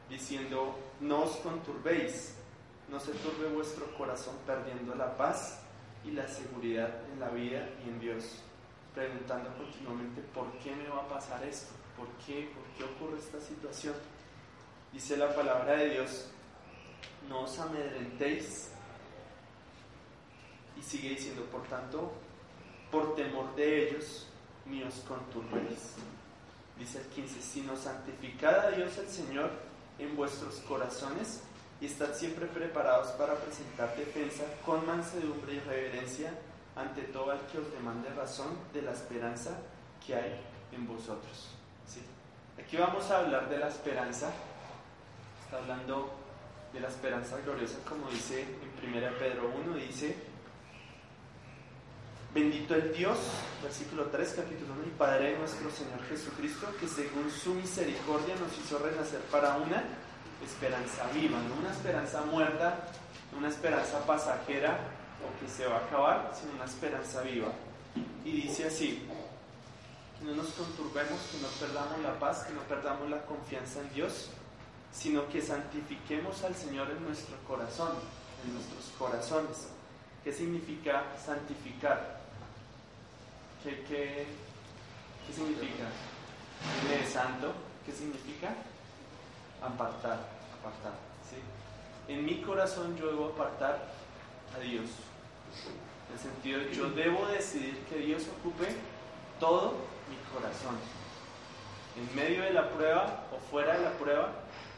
Diciendo, 0.08 0.78
no 1.00 1.24
os 1.24 1.36
conturbéis, 1.36 2.34
no 2.88 2.98
se 2.98 3.12
turbe 3.12 3.48
vuestro 3.48 3.86
corazón 3.96 4.36
perdiendo 4.46 4.94
la 4.94 5.16
paz 5.16 5.60
y 6.04 6.12
la 6.12 6.26
seguridad 6.26 6.90
en 7.12 7.20
la 7.20 7.28
vida 7.28 7.68
y 7.84 7.88
en 7.88 8.00
Dios, 8.00 8.42
preguntando 8.94 9.54
continuamente, 9.56 10.22
¿por 10.34 10.50
qué 10.58 10.74
me 10.74 10.88
va 10.88 11.02
a 11.02 11.08
pasar 11.08 11.44
esto? 11.44 11.72
¿Por 11.96 12.08
qué? 12.24 12.50
¿Por 12.54 12.64
qué 12.76 12.84
ocurre 12.84 13.18
esta 13.18 13.40
situación? 13.40 13.94
Dice 14.92 15.16
la 15.16 15.34
palabra 15.34 15.74
de 15.74 15.90
Dios, 15.90 16.30
no 17.28 17.42
os 17.42 17.58
amedrentéis. 17.58 18.70
Y 20.78 20.82
sigue 20.82 21.10
diciendo, 21.10 21.44
por 21.46 21.62
tanto, 21.64 22.12
por 22.90 23.14
temor 23.14 23.54
de 23.54 23.88
ellos, 23.88 24.26
ni 24.64 24.82
os 24.82 24.94
conturbéis. 25.00 25.96
Dice 26.78 27.00
el 27.00 27.06
15, 27.08 27.42
sino 27.42 27.76
santificad 27.76 28.66
a 28.66 28.70
Dios 28.70 28.96
el 28.98 29.08
Señor 29.08 29.67
en 29.98 30.16
vuestros 30.16 30.56
corazones 30.68 31.42
y 31.80 31.86
estad 31.86 32.14
siempre 32.14 32.46
preparados 32.46 33.08
para 33.12 33.34
presentar 33.34 33.96
defensa 33.96 34.44
con 34.64 34.84
mansedumbre 34.86 35.54
y 35.54 35.60
reverencia 35.60 36.32
ante 36.76 37.02
todo 37.02 37.32
el 37.32 37.40
que 37.40 37.58
os 37.58 37.72
demande 37.72 38.08
razón 38.10 38.56
de 38.72 38.82
la 38.82 38.92
esperanza 38.92 39.58
que 40.04 40.14
hay 40.14 40.40
en 40.72 40.86
vosotros. 40.86 41.50
¿Sí? 41.86 42.00
Aquí 42.60 42.76
vamos 42.76 43.10
a 43.10 43.18
hablar 43.18 43.48
de 43.48 43.58
la 43.58 43.68
esperanza. 43.68 44.30
Está 45.44 45.58
hablando 45.58 46.10
de 46.72 46.80
la 46.80 46.88
esperanza 46.88 47.38
gloriosa, 47.40 47.78
como 47.88 48.08
dice 48.10 48.42
en 48.42 48.94
1 48.94 49.18
Pedro 49.18 49.50
1, 49.66 49.76
dice, 49.76 50.16
Bendito 52.38 52.76
el 52.76 52.94
Dios, 52.94 53.18
versículo 53.64 54.04
3, 54.04 54.34
capítulo 54.36 54.72
1, 54.74 54.84
y 54.86 54.90
Padre 54.96 55.36
nuestro 55.38 55.68
Señor 55.72 56.00
Jesucristo, 56.08 56.68
que 56.78 56.86
según 56.86 57.28
su 57.32 57.52
misericordia 57.52 58.36
nos 58.36 58.56
hizo 58.56 58.78
renacer 58.78 59.18
para 59.22 59.56
una 59.56 59.82
esperanza 60.46 61.08
viva, 61.12 61.36
no 61.40 61.56
una 61.56 61.72
esperanza 61.72 62.22
muerta, 62.22 62.78
una 63.36 63.48
esperanza 63.48 64.06
pasajera 64.06 64.78
o 65.18 65.40
que 65.40 65.50
se 65.50 65.66
va 65.66 65.78
a 65.78 65.86
acabar, 65.86 66.32
sino 66.32 66.52
una 66.52 66.66
esperanza 66.66 67.22
viva. 67.22 67.48
Y 68.24 68.30
dice 68.30 68.68
así, 68.68 69.04
que 70.20 70.24
no 70.24 70.36
nos 70.36 70.50
conturbemos, 70.50 71.18
que 71.32 71.38
no 71.38 71.48
perdamos 71.58 71.98
la 72.04 72.20
paz, 72.20 72.44
que 72.44 72.54
no 72.54 72.60
perdamos 72.68 73.10
la 73.10 73.26
confianza 73.26 73.80
en 73.80 73.92
Dios, 73.94 74.30
sino 74.92 75.28
que 75.28 75.42
santifiquemos 75.42 76.44
al 76.44 76.54
Señor 76.54 76.88
en 76.88 77.02
nuestro 77.02 77.36
corazón, 77.48 77.94
en 78.46 78.54
nuestros 78.54 78.92
corazones. 78.96 79.66
¿Qué 80.22 80.32
significa 80.32 81.02
santificar? 81.26 82.27
¿Qué, 83.62 83.84
qué, 83.88 84.26
qué 85.26 85.32
significa? 85.32 85.84
de 86.88 87.06
santo? 87.06 87.52
¿Qué 87.86 87.92
significa? 87.92 88.54
apartar, 89.62 90.18
apartar. 90.60 90.92
¿sí? 91.28 91.36
En 92.12 92.24
mi 92.24 92.40
corazón 92.42 92.96
yo 92.96 93.08
debo 93.08 93.26
apartar 93.26 93.78
a 94.56 94.58
Dios. 94.60 94.86
En 96.08 96.14
el 96.14 96.18
sentido 96.18 96.60
de 96.60 96.74
yo 96.74 96.90
debo 96.90 97.26
decidir 97.26 97.78
que 97.84 97.98
Dios 97.98 98.24
ocupe 98.38 98.66
todo 99.40 99.74
mi 100.08 100.16
corazón. 100.32 100.76
En 101.96 102.16
medio 102.16 102.42
de 102.42 102.52
la 102.52 102.70
prueba 102.70 103.24
o 103.32 103.38
fuera 103.50 103.76
de 103.76 103.84
la 103.84 103.92
prueba, 103.92 104.30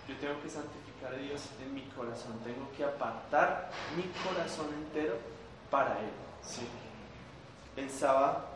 yo 0.08 0.16
tengo 0.16 0.40
que 0.42 0.48
santificar 0.48 1.14
a 1.14 1.18
Dios 1.18 1.42
en 1.62 1.74
mi 1.74 1.82
corazón. 1.82 2.38
Tengo 2.42 2.70
que 2.76 2.84
apartar 2.84 3.70
mi 3.96 4.04
corazón 4.24 4.72
entero 4.72 5.16
para 5.70 6.00
Él. 6.00 6.10
¿sí? 6.42 6.62
Pensaba 7.76 8.49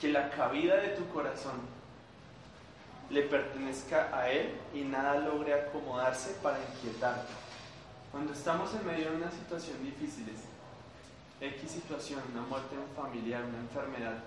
que 0.00 0.08
la 0.08 0.30
cabida 0.30 0.76
de 0.76 0.88
tu 0.88 1.06
corazón 1.08 1.74
le 3.10 3.22
pertenezca 3.22 4.10
a 4.16 4.30
Él 4.30 4.54
y 4.72 4.82
nada 4.82 5.18
logre 5.18 5.54
acomodarse 5.54 6.34
para 6.42 6.58
inquietarte. 6.58 7.32
Cuando 8.10 8.32
estamos 8.32 8.72
en 8.74 8.86
medio 8.86 9.10
de 9.10 9.16
una 9.16 9.30
situación 9.30 9.82
difícil, 9.82 10.26
X 11.40 11.70
situación, 11.70 12.22
una 12.32 12.42
muerte 12.42 12.76
familiar, 12.96 13.44
una 13.44 13.58
enfermedad 13.58 14.22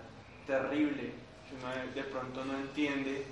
terrible, 0.46 1.14
que 1.48 1.56
uno 1.56 1.94
de 1.94 2.04
pronto 2.04 2.46
no 2.46 2.56
entiende 2.58 3.26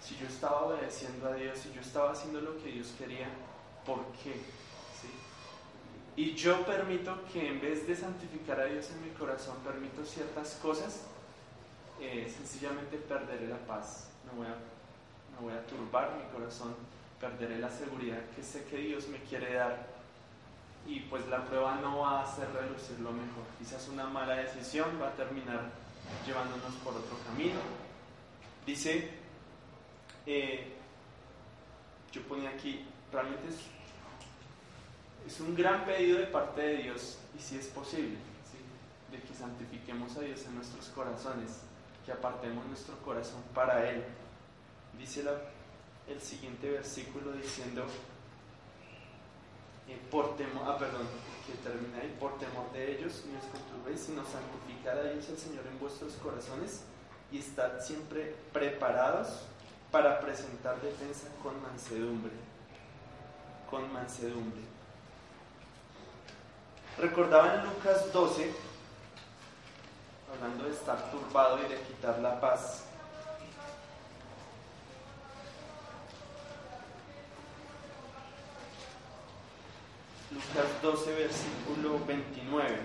si 0.00 0.16
yo 0.16 0.26
estaba 0.26 0.66
obedeciendo 0.66 1.28
a 1.28 1.34
Dios, 1.34 1.58
si 1.58 1.72
yo 1.72 1.80
estaba 1.80 2.12
haciendo 2.12 2.40
lo 2.40 2.62
que 2.62 2.72
Dios 2.72 2.94
quería, 2.98 3.28
¿por 3.86 4.04
qué? 4.22 4.34
Y 6.16 6.34
yo 6.34 6.66
permito 6.66 7.18
que 7.32 7.48
en 7.48 7.60
vez 7.60 7.86
de 7.86 7.96
santificar 7.96 8.60
a 8.60 8.64
Dios 8.64 8.90
en 8.90 9.02
mi 9.02 9.10
corazón, 9.10 9.56
permito 9.64 10.04
ciertas 10.04 10.58
cosas, 10.60 11.06
eh, 12.00 12.32
sencillamente 12.34 12.96
perderé 12.96 13.46
la 13.46 13.58
paz. 13.58 14.08
No 14.26 14.38
voy 14.38 14.46
a 14.46 14.56
voy 15.40 15.52
a 15.54 15.66
turbar 15.66 16.16
mi 16.16 16.24
corazón, 16.32 16.74
perderé 17.20 17.58
la 17.58 17.70
seguridad 17.70 18.20
que 18.36 18.42
sé 18.42 18.64
que 18.64 18.76
Dios 18.76 19.08
me 19.08 19.18
quiere 19.20 19.54
dar 19.54 19.86
y 20.86 21.00
pues 21.00 21.26
la 21.28 21.44
prueba 21.44 21.76
no 21.76 22.00
va 22.00 22.20
a 22.20 22.24
hacer 22.24 22.50
relucir 22.52 22.98
lo 23.00 23.12
mejor. 23.12 23.44
Quizás 23.58 23.88
una 23.88 24.06
mala 24.06 24.36
decisión 24.36 25.00
va 25.00 25.08
a 25.08 25.12
terminar 25.12 25.70
llevándonos 26.26 26.74
por 26.82 26.94
otro 26.94 27.16
camino. 27.26 27.60
Dice, 28.66 29.10
eh, 30.26 30.72
yo 32.12 32.22
ponía 32.22 32.50
aquí, 32.50 32.84
realmente 33.12 33.48
es, 33.48 35.32
es, 35.32 35.40
un 35.40 35.54
gran 35.54 35.84
pedido 35.84 36.18
de 36.18 36.26
parte 36.26 36.60
de 36.60 36.76
Dios 36.78 37.18
y 37.38 37.42
si 37.42 37.56
es 37.56 37.66
posible, 37.68 38.16
de 39.10 39.20
que 39.20 39.34
santifiquemos 39.34 40.16
a 40.16 40.20
Dios 40.20 40.44
en 40.46 40.56
nuestros 40.56 40.88
corazones, 40.88 41.62
que 42.04 42.12
apartemos 42.12 42.64
nuestro 42.66 42.96
corazón 42.98 43.42
para 43.54 43.88
Él 43.88 44.04
dice 44.98 45.24
el 46.08 46.20
siguiente 46.20 46.70
versículo 46.70 47.32
diciendo, 47.32 47.86
eh, 49.88 49.98
por 50.10 50.36
temor, 50.36 50.64
ah, 50.66 50.78
perdón, 50.78 51.06
que 51.46 51.54
termina 51.68 51.98
ahí, 51.98 52.14
por 52.20 52.38
temor 52.38 52.70
de 52.72 52.96
ellos, 52.96 53.24
no 53.32 53.38
os 53.38 53.46
conturbéis, 53.46 54.00
sino 54.00 54.22
santificar 54.24 54.98
a 54.98 55.12
Dios 55.12 55.28
el 55.28 55.38
Señor 55.38 55.66
en 55.66 55.78
vuestros 55.78 56.14
corazones 56.14 56.82
y 57.32 57.38
estad 57.38 57.80
siempre 57.80 58.34
preparados 58.52 59.46
para 59.90 60.20
presentar 60.20 60.80
defensa 60.80 61.28
con 61.42 61.60
mansedumbre. 61.62 62.32
Con 63.70 63.92
mansedumbre. 63.92 64.62
Recordaba 66.98 67.54
en 67.54 67.64
Lucas 67.64 68.12
12, 68.12 68.52
hablando 70.32 70.64
de 70.64 70.70
estar 70.70 71.10
turbado 71.10 71.58
y 71.58 71.68
de 71.68 71.80
quitar 71.82 72.18
la 72.18 72.40
paz, 72.40 72.84
Lucas 80.30 80.82
12, 80.82 81.14
versículo 81.14 82.04
29. 82.06 82.78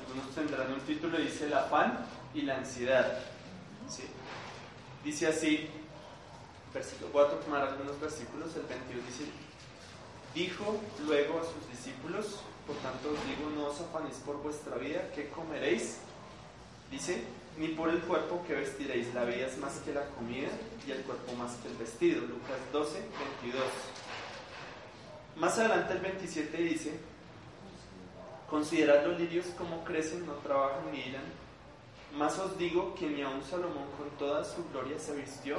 Algunos 0.00 0.34
tendrán 0.34 0.72
un 0.72 0.80
título, 0.80 1.18
dice 1.18 1.46
el 1.46 1.54
afán 1.54 2.06
y 2.34 2.42
la 2.42 2.56
ansiedad. 2.56 3.18
Dice 5.04 5.26
así, 5.28 5.70
voy 7.12 7.24
a 7.24 7.40
tomar 7.40 7.62
algunos 7.62 7.98
versículos, 8.00 8.54
el 8.56 8.62
22 8.62 9.06
dice, 9.06 9.24
dijo 10.34 10.80
luego 11.06 11.40
a 11.40 11.44
sus 11.44 11.68
discípulos, 11.70 12.40
por 12.66 12.76
tanto 12.76 13.10
os 13.10 13.26
digo, 13.26 13.48
no 13.54 13.68
os 13.68 13.80
afanéis 13.80 14.16
por 14.16 14.36
vuestra 14.42 14.76
vida, 14.76 15.10
¿qué 15.14 15.28
comeréis? 15.30 15.98
Dice, 16.90 17.24
ni 17.58 17.68
por 17.68 17.88
el 17.88 18.00
cuerpo 18.00 18.44
que 18.46 18.54
vestiréis, 18.54 19.14
la 19.14 19.24
vida 19.24 19.46
es 19.46 19.56
más 19.58 19.78
que 19.78 19.94
la 19.94 20.04
comida 20.10 20.48
y 20.86 20.90
el 20.90 21.02
cuerpo 21.02 21.32
más 21.34 21.54
que 21.56 21.68
el 21.68 21.76
vestido. 21.76 22.20
Lucas 22.20 22.58
12, 22.72 22.98
22. 23.42 23.64
Más 25.36 25.58
adelante 25.58 25.94
el 25.94 26.00
27 26.00 26.56
dice, 26.58 27.00
considerad 28.50 29.06
los 29.06 29.18
lirios 29.18 29.46
como 29.58 29.84
crecen, 29.84 30.26
no 30.26 30.34
trabajan 30.34 30.90
ni 30.92 31.00
irán. 31.00 31.24
Más 32.16 32.38
os 32.38 32.56
digo 32.58 32.94
que 32.94 33.06
ni 33.08 33.22
aun 33.22 33.42
Salomón 33.42 33.88
con 33.96 34.10
toda 34.18 34.44
su 34.44 34.68
gloria 34.70 34.98
se 34.98 35.14
vistió 35.14 35.58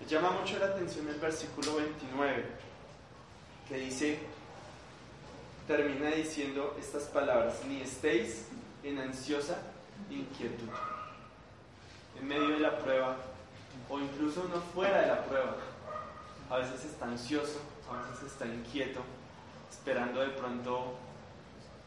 Me 0.00 0.06
llama 0.06 0.30
mucho 0.30 0.58
la 0.58 0.66
atención 0.66 1.08
el 1.08 1.18
versículo 1.18 1.76
29, 1.76 2.44
que 3.68 3.76
dice, 3.78 4.18
termina 5.66 6.10
diciendo 6.10 6.76
estas 6.78 7.04
palabras, 7.04 7.64
ni 7.66 7.80
estéis 7.80 8.46
en 8.82 8.98
ansiosa 8.98 9.58
inquietud. 10.10 10.68
En 12.18 12.28
medio 12.28 12.48
de 12.48 12.60
la 12.60 12.78
prueba, 12.78 13.16
o 13.88 13.98
incluso 13.98 14.44
no 14.44 14.60
fuera 14.60 15.00
de 15.00 15.06
la 15.08 15.24
prueba, 15.24 15.56
a 16.50 16.58
veces 16.58 16.84
está 16.84 17.06
ansioso, 17.06 17.60
a 17.90 18.10
veces 18.10 18.32
está 18.32 18.46
inquieto, 18.46 19.00
esperando 19.70 20.20
de 20.20 20.28
pronto 20.28 20.94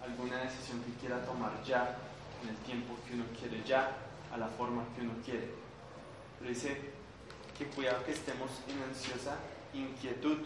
alguna 0.04 0.38
decisión 0.38 0.82
que 0.84 0.94
quiera 1.00 1.24
tomar 1.26 1.52
ya, 1.64 1.98
en 2.44 2.50
el 2.50 2.56
tiempo 2.58 2.96
que 3.08 3.14
uno 3.14 3.26
quiere 3.40 3.64
ya, 3.64 3.96
a 4.34 4.38
la 4.38 4.48
forma 4.48 4.84
que 4.96 5.02
uno 5.02 5.14
quiere. 5.24 5.50
Pero 6.40 6.50
dice 6.50 6.99
que 7.60 7.66
cuidado 7.66 8.06
que 8.06 8.14
estemos 8.14 8.50
en 8.70 8.82
ansiosa 8.82 9.36
inquietud 9.74 10.38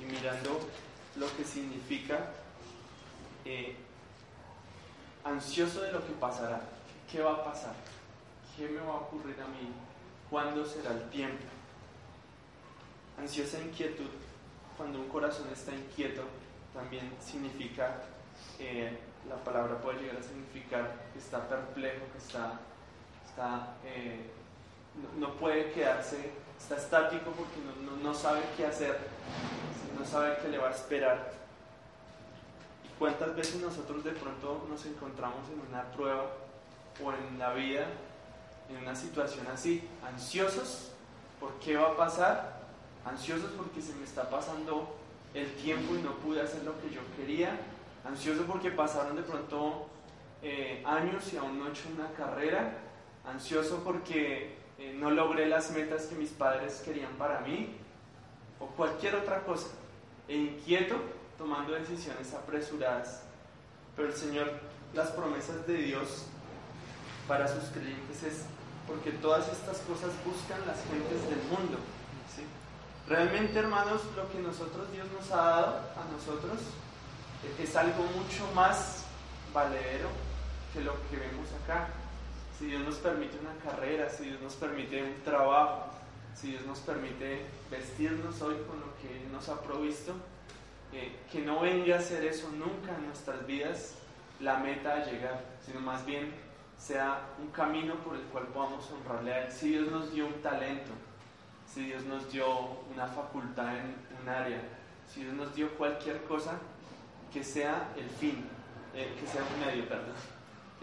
y 0.00 0.04
mirando 0.04 0.68
lo 1.14 1.36
que 1.36 1.44
significa 1.44 2.32
eh, 3.44 3.76
ansioso 5.22 5.82
de 5.82 5.92
lo 5.92 6.04
que 6.04 6.12
pasará. 6.14 6.60
¿Qué 7.10 7.22
va 7.22 7.34
a 7.34 7.44
pasar? 7.44 7.74
¿Qué 8.56 8.68
me 8.68 8.80
va 8.80 8.94
a 8.94 8.96
ocurrir 8.96 9.40
a 9.40 9.46
mí? 9.46 9.70
¿Cuándo 10.28 10.66
será 10.66 10.90
el 10.90 11.08
tiempo? 11.10 11.44
Ansiosa 13.16 13.60
inquietud, 13.60 14.10
cuando 14.76 14.98
un 14.98 15.08
corazón 15.08 15.46
está 15.52 15.72
inquieto, 15.72 16.24
también 16.74 17.12
significa, 17.20 18.02
eh, 18.58 18.98
la 19.28 19.36
palabra 19.36 19.80
puede 19.80 20.00
llegar 20.00 20.16
a 20.16 20.22
significar 20.22 20.96
que 21.12 21.20
está 21.20 21.48
perplejo, 21.48 22.06
que 22.10 22.18
está, 22.18 22.60
está 23.24 23.76
eh, 23.84 24.32
no, 25.18 25.34
puede 25.34 25.72
quedarse, 25.72 26.32
está 26.58 26.76
estático 26.76 27.30
porque 27.32 27.56
no, 27.84 27.96
no 27.96 28.14
sabe 28.14 28.40
qué 28.56 28.66
hacer, 28.66 28.98
no 29.98 30.04
sabe 30.04 30.38
qué 30.42 30.48
le 30.48 30.58
va 30.58 30.68
a 30.68 30.72
esperar. 30.72 31.32
¿Y 32.84 32.98
cuántas 32.98 33.34
veces 33.34 33.60
nosotros 33.60 34.04
de 34.04 34.12
pronto 34.12 34.66
nos 34.68 34.84
encontramos 34.86 35.48
en 35.50 35.60
una 35.68 35.82
prueba 35.92 36.26
o 37.02 37.12
en 37.12 37.38
la 37.38 37.52
vida, 37.52 37.86
en 38.68 38.76
una 38.78 38.94
situación 38.94 39.46
así, 39.52 39.88
ansiosos 40.06 40.92
por 41.40 41.52
qué 41.60 41.76
va 41.76 41.88
a 41.88 41.96
pasar? 41.96 42.64
ansiosos 43.04 43.50
porque 43.56 43.82
se 43.82 43.94
me 43.94 44.04
está 44.04 44.28
pasando 44.28 44.96
el 45.34 45.52
tiempo 45.56 45.94
y 45.94 46.02
no 46.02 46.12
pude 46.16 46.40
hacer 46.40 46.62
lo 46.64 46.80
que 46.80 46.90
yo 46.90 47.00
quería, 47.16 47.58
ansioso 48.04 48.44
porque 48.44 48.70
pasaron 48.70 49.16
de 49.16 49.22
pronto 49.22 49.86
eh, 50.42 50.82
años 50.86 51.32
y 51.32 51.36
aún 51.36 51.58
no 51.58 51.66
he 51.66 51.70
hecho 51.70 51.88
una 51.94 52.10
carrera, 52.12 52.78
ansioso 53.26 53.82
porque 53.84 54.56
eh, 54.84 54.94
no 54.98 55.10
logré 55.10 55.46
las 55.46 55.70
metas 55.70 56.02
que 56.06 56.14
mis 56.14 56.30
padres 56.30 56.82
querían 56.84 57.12
para 57.12 57.40
mí, 57.40 57.74
o 58.60 58.66
cualquier 58.66 59.14
otra 59.16 59.42
cosa, 59.44 59.68
e 60.28 60.36
inquieto 60.36 60.96
tomando 61.38 61.72
decisiones 61.72 62.34
apresuradas. 62.34 63.22
Pero 63.96 64.08
el 64.08 64.14
Señor, 64.14 64.52
las 64.92 65.10
promesas 65.10 65.66
de 65.66 65.76
Dios 65.76 66.26
para 67.26 67.48
sus 67.48 67.64
creyentes 67.70 68.22
es 68.22 68.42
porque 68.86 69.12
todas 69.12 69.48
estas 69.48 69.78
cosas 69.78 70.10
buscan 70.24 70.60
las 70.66 70.82
gentes 70.84 71.22
del 71.30 71.42
mundo. 71.48 71.78
Realmente, 73.08 73.58
hermanos, 73.58 74.02
lo 74.16 74.30
que 74.30 74.38
nosotros 74.38 74.90
Dios 74.92 75.06
nos 75.18 75.30
ha 75.30 75.36
dado 75.36 75.76
a 75.76 76.12
nosotros 76.12 76.58
es 77.58 77.76
algo 77.76 78.02
mucho 78.04 78.50
más 78.54 79.04
valedero 79.52 80.08
que 80.72 80.80
lo 80.80 80.92
que 81.08 81.16
vemos 81.16 81.48
acá. 81.62 81.88
Si 82.58 82.66
Dios 82.66 82.82
nos 82.82 82.96
permite 82.96 83.36
una 83.38 83.54
carrera, 83.64 84.08
si 84.08 84.24
Dios 84.24 84.40
nos 84.40 84.54
permite 84.54 85.02
un 85.02 85.22
trabajo, 85.24 85.90
si 86.34 86.52
Dios 86.52 86.64
nos 86.66 86.78
permite 86.80 87.46
vestirnos 87.70 88.40
hoy 88.42 88.56
con 88.68 88.80
lo 88.80 88.94
que 89.00 89.26
nos 89.32 89.48
ha 89.48 89.60
provisto, 89.60 90.14
que 91.30 91.40
no 91.40 91.60
venga 91.60 91.96
a 91.96 92.00
ser 92.00 92.24
eso 92.24 92.48
nunca 92.50 92.94
en 92.96 93.06
nuestras 93.06 93.44
vidas 93.46 93.94
la 94.40 94.58
meta 94.58 94.94
a 94.94 95.04
llegar, 95.04 95.44
sino 95.64 95.80
más 95.80 96.06
bien 96.06 96.32
sea 96.78 97.20
un 97.40 97.48
camino 97.48 97.94
por 97.96 98.16
el 98.16 98.22
cual 98.22 98.46
podamos 98.48 98.88
honrarle 98.90 99.32
a 99.32 99.44
Él. 99.46 99.52
Si 99.52 99.70
Dios 99.70 99.90
nos 99.90 100.12
dio 100.12 100.26
un 100.26 100.40
talento, 100.42 100.92
si 101.66 101.86
Dios 101.86 102.04
nos 102.04 102.30
dio 102.30 102.46
una 102.94 103.06
facultad 103.06 103.76
en 103.76 103.96
un 104.22 104.28
área, 104.28 104.60
si 105.12 105.24
Dios 105.24 105.34
nos 105.34 105.54
dio 105.54 105.70
cualquier 105.76 106.22
cosa, 106.24 106.58
que 107.32 107.42
sea 107.42 107.92
el 107.96 108.08
fin, 108.08 108.44
eh, 108.94 109.12
que 109.18 109.26
sea 109.26 109.42
un 109.42 109.66
medio, 109.66 109.88
perdón, 109.88 110.14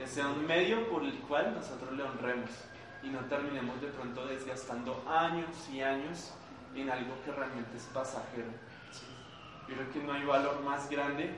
que 0.01 0.07
sea 0.07 0.27
un 0.27 0.45
medio 0.47 0.89
por 0.89 1.03
el 1.03 1.17
cual 1.19 1.53
nosotros 1.53 1.91
le 1.93 2.03
honremos 2.03 2.49
y 3.03 3.09
no 3.09 3.19
terminemos 3.25 3.79
de 3.81 3.87
pronto 3.87 4.25
desgastando 4.25 5.03
años 5.07 5.69
y 5.71 5.81
años 5.81 6.33
en 6.75 6.89
algo 6.89 7.13
que 7.23 7.31
realmente 7.31 7.77
es 7.77 7.83
pasajero. 7.93 8.47
Yo 9.67 9.75
creo 9.75 9.91
que 9.91 9.99
no 9.99 10.13
hay 10.13 10.25
valor 10.25 10.61
más 10.63 10.89
grande 10.89 11.29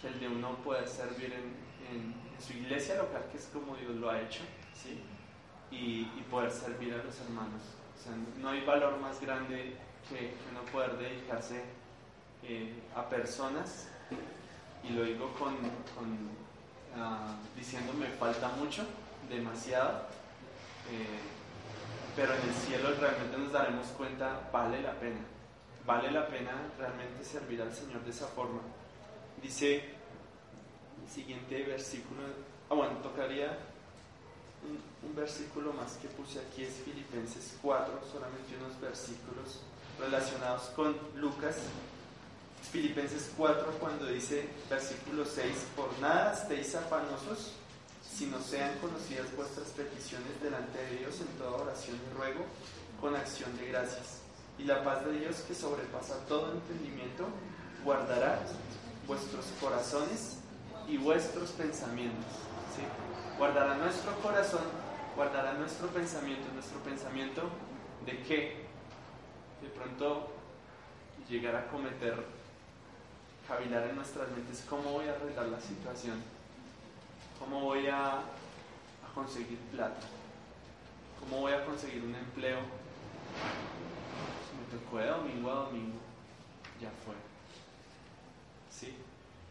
que 0.00 0.08
el 0.08 0.20
de 0.20 0.28
uno 0.28 0.56
poder 0.64 0.88
servir 0.88 1.32
en, 1.34 2.26
su 2.38 2.52
iglesia 2.52 2.96
local, 2.96 3.24
que 3.32 3.38
es 3.38 3.48
como 3.52 3.76
Dios 3.76 3.94
lo 3.96 4.10
ha 4.10 4.20
hecho, 4.20 4.42
¿sí? 4.74 5.02
y 5.70 6.04
poder 6.30 6.50
servir 6.50 6.92
a 6.92 6.98
los 6.98 7.18
hermanos 7.20 7.62
no 8.40 8.50
hay 8.50 8.64
valor 8.64 8.98
más 8.98 9.20
grande 9.20 9.76
que, 10.08 10.32
no 10.54 10.60
poder 10.72 10.96
dedicarse 10.98 11.62
eh, 12.42 12.82
a 12.94 13.08
personas, 13.08 13.88
y 14.84 14.92
lo 14.92 15.04
digo 15.04 15.32
con, 15.34 15.56
ah, 16.98 17.34
diciéndome 17.56 18.06
falta 18.08 18.48
mucho, 18.48 18.84
demasiado, 19.28 20.06
eh, 20.90 21.20
pero 22.14 22.34
en 22.34 22.48
el 22.48 22.54
cielo 22.54 22.94
realmente 22.98 23.36
nos 23.36 23.52
daremos 23.52 23.86
cuenta, 23.88 24.48
vale 24.52 24.80
la 24.82 24.92
pena, 24.92 25.20
vale 25.84 26.10
la 26.10 26.26
pena 26.26 26.52
realmente 26.78 27.24
servir 27.24 27.60
al 27.60 27.74
Señor 27.74 28.02
de 28.04 28.10
esa 28.10 28.26
forma. 28.26 28.60
Dice 29.42 29.76
el 31.04 31.10
siguiente 31.12 31.62
versículo, 31.64 32.22
ah 32.70 32.74
bueno, 32.74 32.96
tocaría 32.98 33.58
un, 35.02 35.14
versículo 35.14 35.72
más 35.72 35.96
que 35.96 36.08
puse 36.08 36.40
aquí 36.40 36.64
es 36.64 36.74
Filipenses 36.84 37.56
4, 37.62 38.00
solamente 38.12 38.56
unos 38.60 38.78
versículos 38.80 39.62
relacionados 39.98 40.62
con 40.74 40.96
Lucas. 41.14 41.56
Filipenses 42.70 43.30
4 43.36 43.78
cuando 43.78 44.06
dice 44.06 44.48
versículo 44.68 45.24
6, 45.24 45.54
por 45.76 45.98
nada 46.00 46.32
estéis 46.32 46.74
afanosos, 46.74 47.52
sino 48.02 48.40
sean 48.40 48.78
conocidas 48.78 49.34
vuestras 49.36 49.68
peticiones 49.68 50.40
delante 50.42 50.78
de 50.78 50.98
Dios 50.98 51.20
en 51.20 51.26
toda 51.38 51.62
oración 51.62 51.96
y 51.96 52.16
ruego, 52.16 52.44
con 53.00 53.14
acción 53.14 53.56
de 53.58 53.68
gracias. 53.68 54.20
Y 54.58 54.64
la 54.64 54.82
paz 54.82 55.04
de 55.04 55.12
Dios 55.12 55.36
que 55.46 55.54
sobrepasa 55.54 56.24
todo 56.26 56.52
entendimiento, 56.52 57.26
guardará 57.84 58.40
vuestros 59.06 59.46
corazones 59.60 60.38
y 60.88 60.96
vuestros 60.96 61.50
pensamientos. 61.50 62.32
guardará 63.38 63.74
nuestro 63.76 64.12
corazón, 64.20 64.64
guardará 65.14 65.52
nuestro 65.54 65.88
pensamiento, 65.88 66.50
nuestro 66.54 66.78
pensamiento 66.80 67.42
de 68.06 68.22
que 68.22 68.66
de 69.62 69.68
pronto 69.68 70.28
llegar 71.28 71.56
a 71.56 71.68
cometer, 71.68 72.24
cavilar 73.48 73.84
en 73.84 73.96
nuestras 73.96 74.28
mentes 74.30 74.64
cómo 74.68 74.92
voy 74.92 75.08
a 75.08 75.12
arreglar 75.12 75.46
la 75.46 75.60
situación, 75.60 76.22
cómo 77.38 77.60
voy 77.60 77.86
a, 77.86 78.22
conseguir 79.14 79.58
plata, 79.70 80.06
cómo 81.20 81.40
voy 81.40 81.52
a 81.54 81.64
conseguir 81.64 82.02
un 82.02 82.14
empleo. 82.14 82.58
Si 84.44 84.74
me 84.74 84.78
tocó 84.78 84.98
de 84.98 85.06
domingo 85.06 85.50
a 85.50 85.54
domingo, 85.54 85.98
ya 86.80 86.90
fue. 87.04 87.14
¿Sí? 88.70 88.94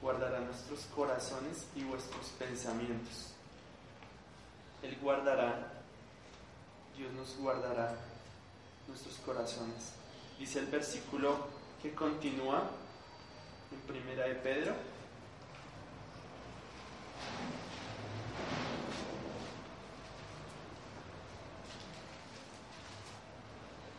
Guardará 0.01 0.41
nuestros 0.41 0.81
corazones 0.95 1.65
y 1.75 1.83
vuestros 1.83 2.27
pensamientos. 2.37 3.31
Él 4.83 4.95
guardará, 5.01 5.71
Dios 6.95 7.11
nos 7.13 7.35
guardará 7.37 7.95
nuestros 8.87 9.15
corazones. 9.25 9.93
Dice 10.37 10.59
el 10.59 10.67
versículo 10.67 11.47
que 11.81 11.95
continúa 11.95 12.69
primera 13.87 14.27
de 14.27 14.35
Pedro. 14.35 14.73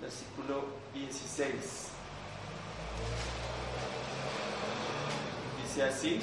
Versículo 0.00 0.64
16. 0.94 1.88
Dice 5.62 5.82
así. 5.82 6.20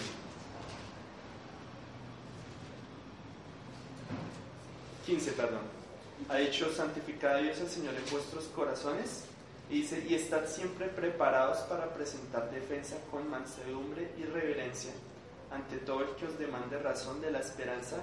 15, 5.05 5.31
perdón. 5.33 5.61
Ha 6.29 6.39
hecho 6.39 6.73
santificado 6.73 7.41
Dios 7.41 7.59
el 7.59 7.67
Señor 7.67 7.93
en 7.95 8.09
vuestros 8.11 8.45
corazones 8.45 9.25
Dice, 9.73 10.05
y 10.07 10.13
estad 10.13 10.45
siempre 10.45 10.85
preparados 10.85 11.57
para 11.61 11.91
presentar 11.95 12.51
defensa 12.51 12.95
con 13.09 13.27
mansedumbre 13.27 14.11
y 14.19 14.23
reverencia 14.23 14.91
ante 15.49 15.77
todo 15.77 16.01
el 16.01 16.09
que 16.09 16.27
os 16.27 16.37
demande 16.37 16.77
razón 16.77 17.19
de 17.21 17.31
la 17.31 17.39
esperanza 17.39 17.95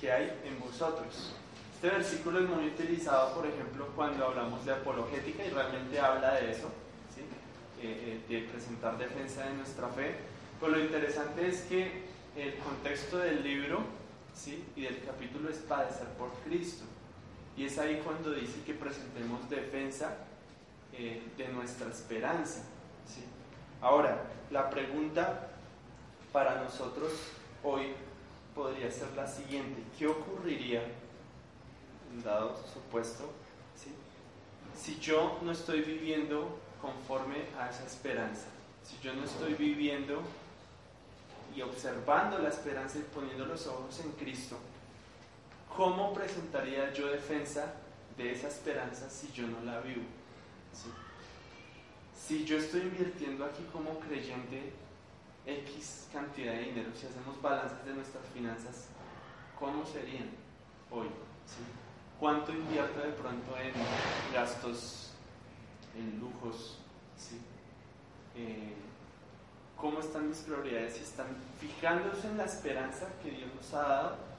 que 0.00 0.10
hay 0.10 0.40
en 0.44 0.58
vosotros. 0.58 1.34
Este 1.74 1.90
versículo 1.90 2.38
es 2.38 2.48
muy 2.48 2.68
utilizado, 2.68 3.34
por 3.34 3.46
ejemplo, 3.46 3.88
cuando 3.94 4.24
hablamos 4.24 4.64
de 4.64 4.72
apologética 4.72 5.44
y 5.44 5.50
realmente 5.50 6.00
habla 6.00 6.36
de 6.36 6.52
eso, 6.52 6.70
¿sí? 7.14 7.20
Eh, 7.82 8.22
eh, 8.26 8.34
de 8.34 8.48
presentar 8.48 8.96
defensa 8.96 9.44
de 9.44 9.52
nuestra 9.52 9.88
fe. 9.88 10.14
Pero 10.58 10.72
lo 10.72 10.80
interesante 10.80 11.48
es 11.48 11.60
que 11.64 12.02
el 12.34 12.56
contexto 12.60 13.18
del 13.18 13.42
libro 13.42 13.80
¿sí? 14.34 14.64
y 14.74 14.84
del 14.84 15.04
capítulo 15.04 15.50
es 15.50 15.58
padecer 15.58 16.06
por 16.16 16.30
Cristo. 16.46 16.84
Y 17.58 17.66
es 17.66 17.76
ahí 17.76 18.00
cuando 18.02 18.32
dice 18.32 18.62
que 18.64 18.72
presentemos 18.72 19.50
defensa 19.50 20.16
eh, 21.02 21.22
de 21.34 21.48
nuestra 21.48 21.88
esperanza. 21.88 22.60
Ahora, 23.80 24.22
la 24.50 24.68
pregunta 24.68 25.48
para 26.30 26.62
nosotros 26.62 27.10
hoy 27.64 27.94
podría 28.54 28.90
ser 28.90 29.10
la 29.16 29.26
siguiente. 29.26 29.82
¿Qué 29.98 30.06
ocurriría, 30.06 30.82
dado 32.22 32.54
supuesto, 32.74 33.30
si 34.76 34.98
yo 34.98 35.38
no 35.40 35.52
estoy 35.52 35.80
viviendo 35.80 36.58
conforme 36.82 37.46
a 37.58 37.70
esa 37.70 37.86
esperanza? 37.86 38.48
Si 38.84 38.98
yo 39.02 39.14
no 39.14 39.24
estoy 39.24 39.54
viviendo 39.54 40.20
y 41.56 41.62
observando 41.62 42.38
la 42.40 42.50
esperanza 42.50 42.98
y 42.98 43.06
poniendo 43.14 43.46
los 43.46 43.66
ojos 43.66 43.98
en 44.00 44.12
Cristo, 44.12 44.58
¿cómo 45.74 46.12
presentaría 46.12 46.92
yo 46.92 47.06
defensa 47.06 47.72
de 48.18 48.32
esa 48.32 48.48
esperanza 48.48 49.08
si 49.08 49.32
yo 49.32 49.46
no 49.46 49.62
la 49.62 49.80
vivo? 49.80 50.19
Si 52.14 52.44
yo 52.44 52.58
estoy 52.58 52.82
invirtiendo 52.82 53.44
aquí 53.44 53.64
como 53.72 53.98
creyente 53.98 54.72
X 55.46 56.08
cantidad 56.12 56.52
de 56.52 56.60
dinero, 56.60 56.90
si 56.94 57.06
hacemos 57.06 57.40
balances 57.42 57.84
de 57.84 57.94
nuestras 57.94 58.24
finanzas, 58.28 58.86
¿cómo 59.58 59.84
serían 59.84 60.30
hoy? 60.90 61.08
¿Cuánto 62.20 62.52
invierto 62.52 63.00
de 63.00 63.12
pronto 63.12 63.56
en 63.56 63.72
gastos, 64.32 65.12
en 65.96 66.20
lujos? 66.20 66.78
Eh, 68.36 68.74
¿Cómo 69.76 70.00
están 70.00 70.28
mis 70.28 70.38
prioridades? 70.38 70.96
Si 70.96 71.02
están 71.02 71.26
fijándose 71.58 72.28
en 72.28 72.36
la 72.36 72.44
esperanza 72.44 73.08
que 73.22 73.30
Dios 73.30 73.50
nos 73.54 73.74
ha 73.74 73.88
dado, 73.88 74.30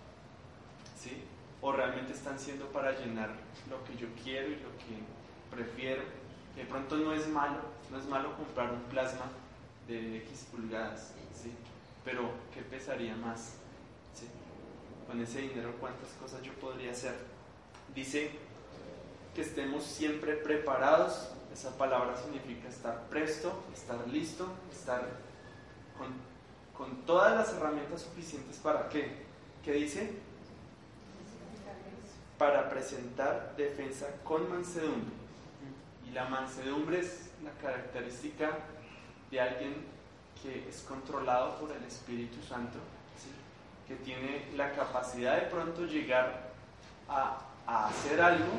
o 1.61 1.71
realmente 1.71 2.13
están 2.13 2.39
siendo 2.39 2.65
para 2.67 2.91
llenar 2.97 3.29
lo 3.69 3.83
que 3.83 3.95
yo 3.95 4.07
quiero 4.23 4.47
y 4.47 4.55
lo 4.55 4.69
que 4.77 5.55
prefiero. 5.55 6.20
De 6.55 6.65
pronto 6.65 6.97
no 6.97 7.13
es 7.13 7.27
malo, 7.27 7.59
no 7.91 7.97
es 7.99 8.05
malo 8.05 8.35
comprar 8.35 8.71
un 8.71 8.81
plasma 8.83 9.25
de 9.87 10.17
X 10.17 10.47
pulgadas, 10.51 11.13
¿sí? 11.33 11.51
Pero 12.03 12.29
¿qué 12.53 12.61
pesaría 12.61 13.15
más? 13.15 13.53
¿sí? 14.13 14.27
Con 15.07 15.21
ese 15.21 15.41
dinero, 15.41 15.75
¿cuántas 15.79 16.09
cosas 16.21 16.41
yo 16.41 16.53
podría 16.53 16.91
hacer? 16.91 17.15
Dice 17.95 18.31
que 19.35 19.41
estemos 19.41 19.83
siempre 19.83 20.35
preparados. 20.35 21.29
Esa 21.53 21.77
palabra 21.77 22.15
significa 22.15 22.69
estar 22.69 23.09
presto, 23.09 23.53
estar 23.73 24.07
listo, 24.07 24.47
estar 24.71 25.05
con, 25.97 26.13
con 26.77 27.01
todas 27.05 27.35
las 27.35 27.53
herramientas 27.53 28.01
suficientes 28.01 28.57
para 28.57 28.87
qué? 28.87 29.25
¿Qué 29.63 29.73
dice? 29.73 30.13
Para 32.37 32.69
presentar 32.69 33.53
defensa 33.57 34.07
con 34.23 34.49
mansedumbre. 34.49 35.20
La 36.13 36.25
mansedumbre 36.25 36.99
es 36.99 37.31
la 37.41 37.51
característica 37.61 38.49
de 39.29 39.39
alguien 39.39 39.75
que 40.43 40.67
es 40.67 40.81
controlado 40.81 41.57
por 41.57 41.71
el 41.71 41.81
Espíritu 41.85 42.41
Santo, 42.41 42.79
que 43.87 43.95
tiene 43.95 44.51
la 44.55 44.73
capacidad 44.73 45.37
de 45.37 45.47
pronto 45.47 45.85
llegar 45.85 46.51
a, 47.07 47.37
hacer 47.65 48.19
algo, 48.19 48.51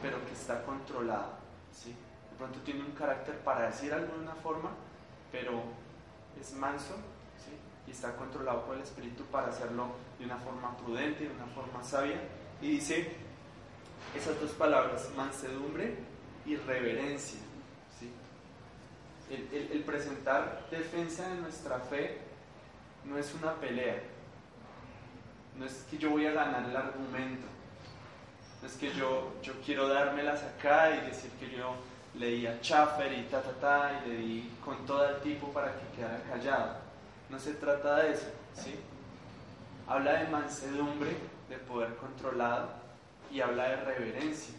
pero 0.00 0.24
que 0.24 0.32
está 0.32 0.62
controlado. 0.62 1.32
¿sí? 1.72 1.90
De 1.90 2.36
pronto 2.38 2.60
tiene 2.60 2.84
un 2.84 2.92
carácter 2.92 3.38
para 3.38 3.66
decir 3.66 3.92
algo 3.92 4.14
de 4.14 4.20
una 4.20 4.34
forma, 4.36 4.70
pero 5.32 5.64
es 6.40 6.52
manso 6.54 6.94
y 7.88 7.90
está 7.90 8.14
controlado 8.14 8.64
por 8.64 8.76
el 8.76 8.82
Espíritu 8.82 9.24
para 9.24 9.48
hacerlo 9.48 9.88
de 10.16 10.26
una 10.26 10.36
forma 10.36 10.76
prudente, 10.76 11.24
de 11.24 11.34
una 11.34 11.46
forma 11.46 11.82
sabia. 11.82 12.20
Y 12.60 12.68
dice 12.68 13.16
esas 14.14 14.40
dos 14.40 14.52
palabras, 14.52 15.10
mansedumbre 15.16 16.11
y 16.44 16.56
reverencia 16.56 17.38
el, 19.32 19.82
presentar 19.84 20.66
defensa 20.70 21.28
de 21.28 21.36
nuestra 21.36 21.78
fe 21.78 22.18
no 23.04 23.18
es 23.18 23.32
una 23.34 23.54
pelea. 23.54 24.00
No 25.58 25.66
es 25.66 25.84
que 25.90 25.98
yo 25.98 26.10
voy 26.10 26.26
a 26.26 26.32
ganar 26.32 26.68
el 26.68 26.76
argumento. 26.76 27.46
No 28.60 28.68
es 28.68 28.74
que 28.74 28.92
yo, 28.92 29.34
yo 29.42 29.54
quiero 29.64 29.88
dármelas 29.88 30.42
acá 30.42 30.94
y 30.96 31.06
decir 31.06 31.30
que 31.32 31.50
yo 31.50 31.74
leí 32.14 32.46
a 32.46 32.58
Schaffer 32.62 33.12
y 33.12 33.24
ta 33.24 33.42
ta 33.42 33.52
ta 33.52 34.02
y 34.04 34.08
le 34.08 34.16
di 34.16 34.50
con 34.64 34.84
todo 34.86 35.08
el 35.08 35.16
tipo 35.20 35.48
para 35.52 35.72
que 35.72 35.96
quedara 35.96 36.22
callado. 36.22 36.76
No 37.28 37.38
se 37.38 37.54
trata 37.54 37.96
de 37.96 38.12
eso, 38.12 38.30
¿sí? 38.54 38.74
Habla 39.88 40.22
de 40.22 40.28
mansedumbre, 40.28 41.16
de 41.48 41.56
poder 41.56 41.96
controlado 41.96 42.70
y 43.30 43.40
habla 43.40 43.68
de 43.70 43.76
reverencia. 43.76 44.54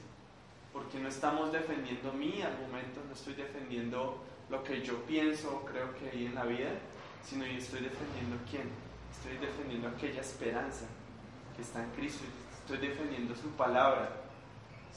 Porque 0.74 1.00
no 1.00 1.08
estamos 1.08 1.52
defendiendo 1.52 2.12
mi 2.14 2.42
argumento, 2.42 3.00
no 3.08 3.14
estoy 3.14 3.36
defendiendo 3.36 4.24
lo 4.50 4.64
que 4.64 4.82
yo 4.82 5.04
pienso 5.06 5.56
o 5.56 5.66
creo 5.66 5.94
que 5.96 6.10
hay 6.10 6.26
en 6.26 6.36
la 6.36 6.44
vida, 6.46 6.72
sino 7.24 7.46
yo 7.46 7.58
estoy 7.58 7.82
defendiendo 7.82 8.38
quién. 8.50 8.70
Estoy 9.12 9.38
defendiendo 9.38 9.88
aquella 9.88 10.22
esperanza 10.22 10.86
que 11.56 11.62
está 11.62 11.84
en 11.84 11.92
Cristo, 11.92 12.24
estoy 12.60 12.80
defendiendo 12.88 13.36
su 13.36 13.50
palabra. 13.52 14.10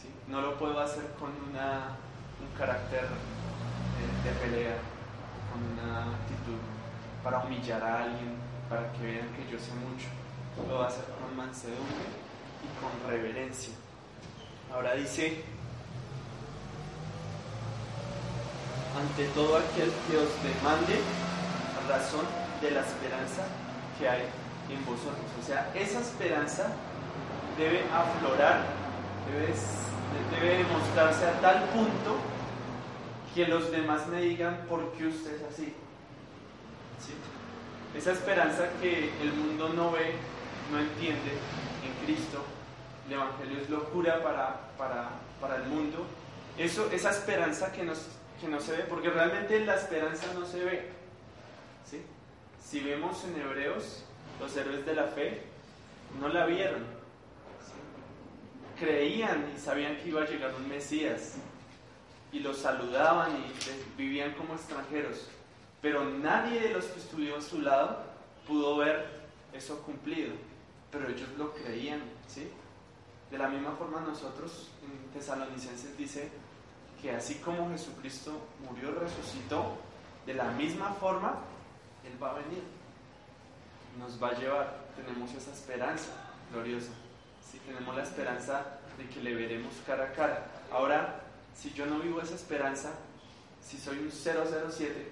¿sí? 0.01 0.09
No 0.29 0.41
lo 0.41 0.59
puedo 0.59 0.81
hacer 0.81 1.05
con 1.19 1.31
una, 1.51 1.97
un 2.41 2.59
carácter 2.59 3.03
de, 3.03 4.31
de 4.31 4.37
pelea, 4.41 4.79
con 5.53 5.63
una 5.63 6.17
actitud 6.17 6.59
para 7.23 7.41
humillar 7.41 7.83
a 7.83 8.05
alguien, 8.05 8.35
para 8.69 8.91
que 8.93 9.03
vean 9.03 9.29
que 9.35 9.51
yo 9.51 9.59
sé 9.59 9.73
mucho. 9.75 10.07
Lo 10.57 10.65
puedo 10.65 10.83
hacer 10.85 11.05
con 11.21 11.37
mansedumbre 11.37 12.07
y 12.65 12.81
con 12.81 13.11
reverencia. 13.11 13.75
Ahora 14.73 14.95
dice 14.95 15.45
ante 18.99 19.27
todo 19.29 19.57
aquel 19.57 19.93
que 20.09 20.17
os 20.17 20.31
demande 20.43 21.01
razón 21.89 22.25
de 22.61 22.71
la 22.71 22.81
esperanza 22.81 23.47
que 23.99 24.09
hay 24.09 24.23
en 24.71 24.85
vosotros. 24.85 25.27
O 25.41 25.47
sea, 25.47 25.71
esa 25.75 26.01
esperanza 26.01 26.69
debe 27.57 27.85
aflorar, 27.93 28.67
debe, 29.31 29.55
debe 30.41 30.59
demostrarse 30.65 31.27
a 31.27 31.41
tal 31.41 31.65
punto 31.71 32.17
que 33.35 33.47
los 33.47 33.71
demás 33.71 34.07
me 34.09 34.21
digan 34.21 34.65
por 34.69 34.93
qué 34.93 35.07
usted 35.07 35.37
es 35.37 35.43
así. 35.43 35.75
Esa 37.95 38.13
esperanza 38.13 38.69
que 38.81 39.11
el 39.23 39.33
mundo 39.33 39.71
no 39.71 39.91
ve, 39.93 40.15
no 40.71 40.79
entiende 40.79 41.33
en 41.85 42.05
Cristo, 42.05 42.45
el 43.07 43.15
Evangelio 43.15 43.59
es 43.63 43.71
locura 43.71 44.23
para, 44.23 44.73
para, 44.77 45.11
para 45.41 45.57
el 45.57 45.65
mundo. 45.65 46.05
Eso, 46.59 46.91
esa 46.93 47.11
esperanza 47.11 47.73
que 47.73 47.85
nos 47.85 48.07
que 48.41 48.49
no 48.49 48.61
se 48.61 48.73
ve, 48.73 48.85
porque 48.89 49.11
realmente 49.11 49.65
la 49.65 49.77
esperanza 49.77 50.33
no 50.35 50.45
se 50.45 50.65
ve. 50.65 50.89
¿sí? 51.89 52.03
Si 52.63 52.81
vemos 52.81 53.25
en 53.25 53.41
Hebreos, 53.41 54.05
los 54.41 54.57
héroes 54.57 54.85
de 54.85 54.95
la 54.95 55.05
fe 55.05 55.43
no 56.21 56.29
la 56.29 56.47
vieron. 56.47 56.85
Creían 58.79 59.53
y 59.55 59.59
sabían 59.59 59.97
que 59.97 60.09
iba 60.09 60.23
a 60.23 60.27
llegar 60.27 60.55
un 60.55 60.69
Mesías 60.69 61.37
y 62.33 62.41
los 62.41 62.59
saludaban 62.59 63.33
y 63.33 63.97
vivían 63.97 64.35
como 64.35 64.55
extranjeros, 64.55 65.29
pero 65.81 66.05
nadie 66.05 66.61
de 66.61 66.71
los 66.71 66.85
que 66.87 67.01
estuvieron 67.01 67.39
a 67.39 67.43
su 67.43 67.63
lado 67.63 68.03
pudo 68.47 68.77
ver 68.77 69.07
eso 69.53 69.81
cumplido, 69.83 70.35
pero 70.91 71.09
ellos 71.09 71.29
lo 71.39 71.55
creían. 71.55 72.03
¿sí? 72.29 72.51
De 73.31 73.39
la 73.39 73.49
misma 73.49 73.73
forma 73.73 74.01
nosotros 74.01 74.69
en 74.83 75.11
Tesalonicenses 75.13 75.97
dice, 75.97 76.31
que 77.01 77.11
así 77.11 77.37
como 77.37 77.71
Jesucristo 77.71 78.33
murió 78.69 78.93
resucitó, 78.93 79.77
de 80.27 80.35
la 80.35 80.51
misma 80.51 80.93
forma, 80.95 81.37
Él 82.05 82.23
va 82.23 82.31
a 82.31 82.35
venir. 82.35 82.63
Nos 83.99 84.23
va 84.23 84.29
a 84.29 84.39
llevar. 84.39 84.87
Tenemos 84.97 85.33
esa 85.35 85.53
esperanza 85.53 86.13
gloriosa. 86.53 86.91
Si 87.51 87.59
tenemos 87.61 87.95
la 87.95 88.03
esperanza 88.03 88.81
de 88.99 89.09
que 89.09 89.21
le 89.21 89.35
veremos 89.35 89.75
cara 89.87 90.05
a 90.05 90.13
cara. 90.13 90.47
Ahora, 90.73 91.21
si 91.55 91.73
yo 91.73 91.87
no 91.87 92.01
vivo 92.01 92.21
esa 92.21 92.35
esperanza, 92.35 92.91
si 93.63 93.79
soy 93.79 93.99
un 93.99 94.11
007, 94.11 95.11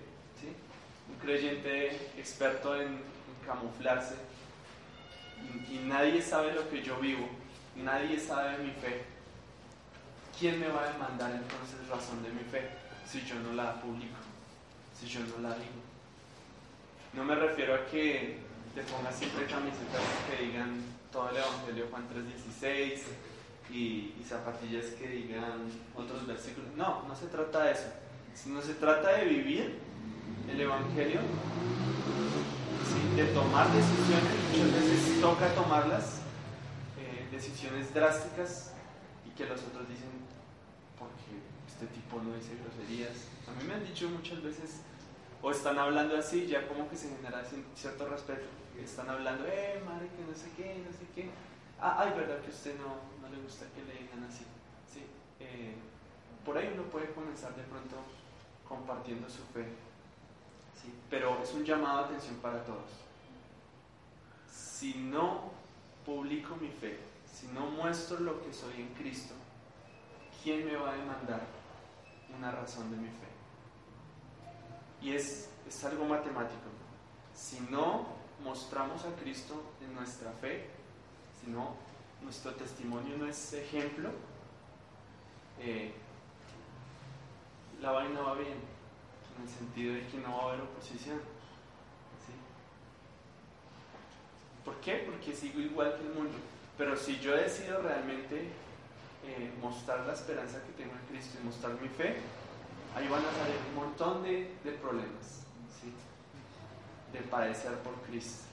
un 1.08 1.16
creyente 1.20 1.96
experto 2.18 2.80
en, 2.80 3.14
camuflarse, 3.46 4.14
y 5.70 5.76
nadie 5.86 6.22
sabe 6.22 6.54
lo 6.54 6.68
que 6.70 6.82
yo 6.82 6.96
vivo, 6.96 7.28
nadie 7.76 8.18
sabe 8.18 8.56
mi 8.58 8.70
fe, 8.70 9.02
¿quién 10.38 10.60
me 10.60 10.68
va 10.68 10.84
a 10.84 10.92
demandar 10.92 11.30
entonces 11.30 11.88
razón 11.88 12.22
de 12.22 12.30
mi 12.30 12.44
fe 12.44 12.70
si 13.06 13.24
yo 13.24 13.36
no 13.36 13.52
la 13.52 13.80
publico, 13.80 14.16
si 14.98 15.06
yo 15.06 15.20
no 15.20 15.48
la 15.48 15.54
digo? 15.54 15.80
No 17.12 17.24
me 17.24 17.34
refiero 17.34 17.74
a 17.74 17.86
que 17.86 18.38
te 18.74 18.82
pongas 18.82 19.14
siempre 19.14 19.46
camisetas 19.46 20.02
que 20.28 20.44
digan 20.44 20.82
todo 21.12 21.30
el 21.30 21.36
Evangelio 21.36 21.86
Juan 21.90 22.04
3.16 22.60 23.00
y, 23.70 24.12
zapatillas 24.26 24.86
que 24.98 25.08
digan 25.08 25.70
otros 25.94 26.26
versículos. 26.26 26.70
No, 26.76 27.04
no 27.06 27.14
se 27.14 27.26
trata 27.26 27.64
de 27.64 27.72
eso. 27.72 27.92
Sino 28.34 28.60
se 28.62 28.74
trata 28.74 29.12
de 29.12 29.26
vivir 29.26 29.78
el 30.50 30.60
Evangelio, 30.60 31.20
de 33.16 33.24
tomar 33.26 33.68
decisiones, 33.72 34.32
muchas 34.50 34.72
veces 34.72 35.20
toca 35.20 35.54
tomarlas, 35.54 36.18
eh, 36.98 37.28
decisiones 37.30 37.94
drásticas 37.94 38.72
y 39.24 39.30
que 39.30 39.44
los 39.46 39.60
otros 39.62 39.88
dicen, 39.88 40.10
este 41.74 41.86
tipo 41.88 42.22
no 42.22 42.34
dice 42.36 42.56
groserías. 42.62 43.26
A 43.48 43.52
mí 43.58 43.66
me 43.66 43.74
han 43.74 43.84
dicho 43.84 44.08
muchas 44.08 44.40
veces, 44.42 44.80
o 45.42 45.50
están 45.50 45.76
hablando 45.76 46.16
así, 46.16 46.46
ya 46.46 46.68
como 46.68 46.88
que 46.88 46.96
se 46.96 47.08
genera 47.08 47.42
cierto 47.74 48.08
respeto. 48.08 48.46
Están 48.78 49.10
hablando, 49.10 49.44
eh, 49.46 49.82
madre, 49.84 50.08
que 50.16 50.24
no 50.24 50.34
sé 50.36 50.50
qué, 50.56 50.82
no 50.86 50.92
sé 50.92 51.06
qué. 51.14 51.30
Ah, 51.80 51.96
ay, 51.98 52.10
verdad 52.16 52.40
que 52.40 52.46
a 52.46 52.54
usted 52.54 52.78
no, 52.78 52.96
no 53.20 53.34
le 53.34 53.42
gusta 53.42 53.66
que 53.74 53.82
le 53.82 54.02
digan 54.02 54.22
así. 54.24 54.44
Sí, 54.92 55.04
eh, 55.40 55.74
por 56.44 56.56
ahí 56.56 56.70
uno 56.72 56.84
puede 56.84 57.10
comenzar 57.10 57.54
de 57.56 57.64
pronto 57.64 57.96
compartiendo 58.68 59.28
su 59.28 59.42
fe. 59.52 59.64
¿sí? 60.80 60.92
Pero 61.10 61.42
es 61.42 61.52
un 61.54 61.64
llamado 61.64 61.98
de 61.98 62.04
atención 62.04 62.36
para 62.36 62.64
todos. 62.64 62.90
Si 64.48 64.94
no 64.94 65.50
publico 66.06 66.54
mi 66.56 66.68
fe, 66.68 66.98
si 67.30 67.48
no 67.48 67.66
muestro 67.66 68.20
lo 68.20 68.44
que 68.44 68.52
soy 68.52 68.74
en 68.80 68.94
Cristo, 68.94 69.34
¿quién 70.42 70.66
me 70.66 70.76
va 70.76 70.92
a 70.92 70.96
demandar 70.96 71.63
una 72.38 72.50
razón 72.50 72.90
de 72.90 72.96
mi 72.96 73.08
fe? 73.08 73.28
Y 75.02 75.12
es, 75.12 75.50
es 75.66 75.84
algo 75.84 76.04
matemático. 76.04 76.68
Si 77.34 77.60
no 77.70 78.06
mostramos 78.42 79.04
a 79.04 79.14
Cristo 79.16 79.74
en 79.80 79.94
nuestra 79.94 80.32
fe, 80.32 80.68
si 81.40 81.50
no 81.50 81.74
nuestro 82.22 82.52
testimonio 82.54 83.16
no 83.18 83.26
es 83.26 83.52
ejemplo, 83.52 84.10
eh, 85.60 85.92
la 87.80 87.92
vaina 87.92 88.20
va 88.20 88.34
bien, 88.34 88.58
en 89.36 89.42
el 89.42 89.48
sentido 89.48 89.94
de 89.94 90.06
que 90.06 90.18
no 90.18 90.36
va 90.36 90.42
a 90.42 90.46
haber 90.48 90.60
oposición. 90.62 91.20
¿Por 94.64 94.76
qué? 94.76 95.04
Porque 95.06 95.34
sigo 95.34 95.60
igual 95.60 95.94
que 95.96 96.06
el 96.06 96.14
mundo. 96.14 96.32
Pero 96.78 96.96
si 96.96 97.18
yo 97.20 97.36
decido 97.36 97.82
realmente 97.82 98.48
eh, 99.26 99.52
mostrar 99.60 100.00
la 100.06 100.12
esperanza 100.12 100.58
que 100.64 100.72
tengo 100.82 100.94
en 100.94 101.06
Cristo 101.08 101.38
y 101.40 101.46
mostrar 101.46 101.72
mi 101.80 101.88
fe, 101.88 102.16
ahí 102.94 103.08
van 103.08 103.24
a 103.24 103.32
salir 103.32 103.56
un 103.70 103.74
montón 103.74 104.22
de, 104.22 104.54
problemas, 104.80 105.44
¿sí? 105.80 105.92
de 107.12 107.20
padecer 107.28 107.72
por 107.78 107.94
Cristo. 108.02 108.44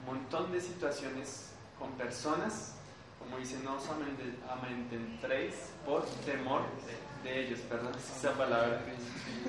Un 0.00 0.14
montón 0.14 0.52
de 0.52 0.60
situaciones 0.60 1.52
con 1.78 1.92
personas, 1.92 2.74
como 3.18 3.38
dice, 3.38 3.58
no 3.62 3.76
os 3.76 3.84
amedrentéis 3.88 5.54
por 5.84 6.04
temor 6.24 6.62
de 7.22 7.46
ellos, 7.46 7.60
perdón, 7.68 7.92
esa 7.94 8.32
palabra. 8.32 8.80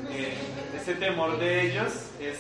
Eh, 0.10 0.38
ese 0.76 0.96
temor 0.96 1.38
de 1.40 1.68
ellos 1.68 1.94
es 2.20 2.38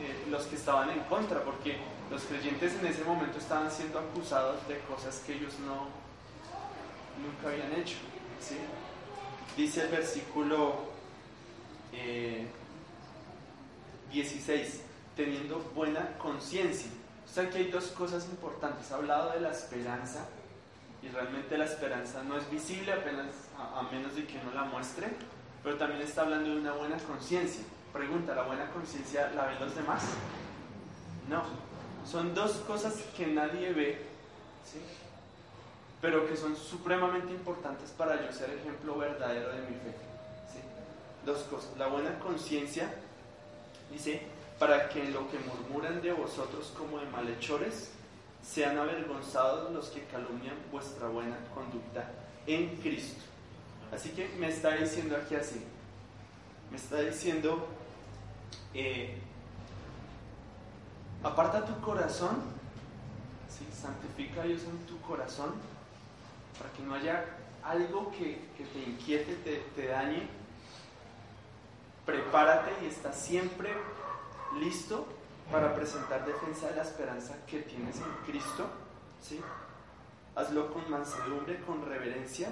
eh, 0.00 0.26
los 0.30 0.44
que 0.46 0.56
estaban 0.56 0.90
en 0.90 1.00
contra, 1.04 1.42
porque 1.42 1.78
los 2.10 2.22
creyentes 2.22 2.74
en 2.74 2.86
ese 2.86 3.04
momento 3.04 3.38
estaban 3.38 3.70
siendo 3.70 3.98
acusados 3.98 4.66
de 4.68 4.78
cosas 4.80 5.22
que 5.26 5.34
ellos 5.34 5.54
no 5.60 6.07
nunca 7.18 7.48
habían 7.48 7.72
hecho. 7.72 7.96
¿sí? 8.40 8.56
Dice 9.56 9.82
el 9.82 9.88
versículo 9.88 10.88
16, 14.12 14.50
eh, 14.50 14.80
teniendo 15.16 15.58
buena 15.74 16.16
conciencia. 16.18 16.90
O 17.24 17.30
sea 17.30 17.50
que 17.50 17.58
hay 17.58 17.70
dos 17.70 17.88
cosas 17.88 18.26
importantes. 18.26 18.90
Ha 18.90 18.96
hablado 18.96 19.32
de 19.32 19.40
la 19.40 19.50
esperanza 19.50 20.26
y 21.02 21.08
realmente 21.08 21.56
la 21.56 21.64
esperanza 21.64 22.22
no 22.24 22.36
es 22.36 22.50
visible 22.50 22.92
apenas 22.92 23.26
a, 23.56 23.82
menos 23.82 24.16
de 24.16 24.26
que 24.26 24.38
uno 24.38 24.52
la 24.54 24.64
muestre, 24.64 25.08
pero 25.62 25.76
también 25.76 26.02
está 26.02 26.22
hablando 26.22 26.50
de 26.50 26.56
una 26.56 26.72
buena 26.72 26.96
conciencia. 26.98 27.62
Pregunta, 27.92 28.34
¿la 28.34 28.42
buena 28.42 28.70
conciencia 28.70 29.30
la 29.34 29.46
ven 29.46 29.60
los 29.60 29.74
demás? 29.74 30.02
No, 31.28 31.42
son 32.04 32.34
dos 32.34 32.52
cosas 32.66 32.94
que 33.16 33.26
nadie 33.26 33.72
ve. 33.72 34.06
Pero 36.00 36.26
que 36.28 36.36
son 36.36 36.56
supremamente 36.56 37.32
importantes 37.32 37.90
para 37.90 38.24
yo 38.24 38.32
ser 38.32 38.50
ejemplo 38.50 38.96
verdadero 38.96 39.52
de 39.52 39.60
mi 39.62 39.74
fe. 39.76 39.94
la 41.76 41.88
buena 41.88 42.18
conciencia, 42.20 42.92
dice, 43.90 44.22
para 44.58 44.88
que 44.88 45.02
en 45.04 45.12
lo 45.12 45.30
que 45.30 45.38
murmuran 45.38 46.00
de 46.00 46.12
vosotros 46.12 46.72
como 46.76 46.98
de 46.98 47.06
malhechores, 47.06 47.92
sean 48.42 48.78
avergonzados 48.78 49.72
los 49.72 49.88
que 49.88 50.04
calumnian 50.04 50.56
vuestra 50.70 51.08
buena 51.08 51.36
conducta 51.54 52.10
en 52.46 52.76
Cristo. 52.76 53.22
Así 53.92 54.10
que 54.10 54.28
me 54.38 54.48
está 54.48 54.74
diciendo 54.76 55.16
aquí 55.16 55.34
así, 55.34 55.64
me 56.70 56.76
está 56.76 57.00
diciendo, 57.00 57.66
eh, 58.74 59.18
aparta 61.22 61.64
tu 61.64 61.80
corazón, 61.80 62.58
santifica 63.80 64.42
a 64.42 64.44
Dios 64.44 64.62
en 64.64 64.78
tu 64.86 65.00
corazón, 65.00 65.54
para 66.58 66.72
que 66.72 66.82
no 66.82 66.94
haya 66.94 67.24
algo 67.62 68.10
que, 68.12 68.48
te 68.56 68.78
inquiete, 68.78 69.34
te, 69.36 69.56
te 69.74 69.88
dañe. 69.88 70.28
Prepárate 72.04 72.84
y 72.84 72.86
está 72.86 73.12
siempre 73.12 73.72
listo 74.58 75.06
para 75.50 75.74
presentar 75.74 76.24
defensa 76.26 76.68
de 76.68 76.76
la 76.76 76.82
esperanza 76.82 77.34
que 77.46 77.60
tienes 77.60 77.96
en 77.96 78.24
Cristo. 78.26 78.66
¿sí? 79.22 79.40
Hazlo 80.34 80.72
con 80.72 80.90
mansedumbre, 80.90 81.60
con 81.62 81.84
reverencia, 81.84 82.48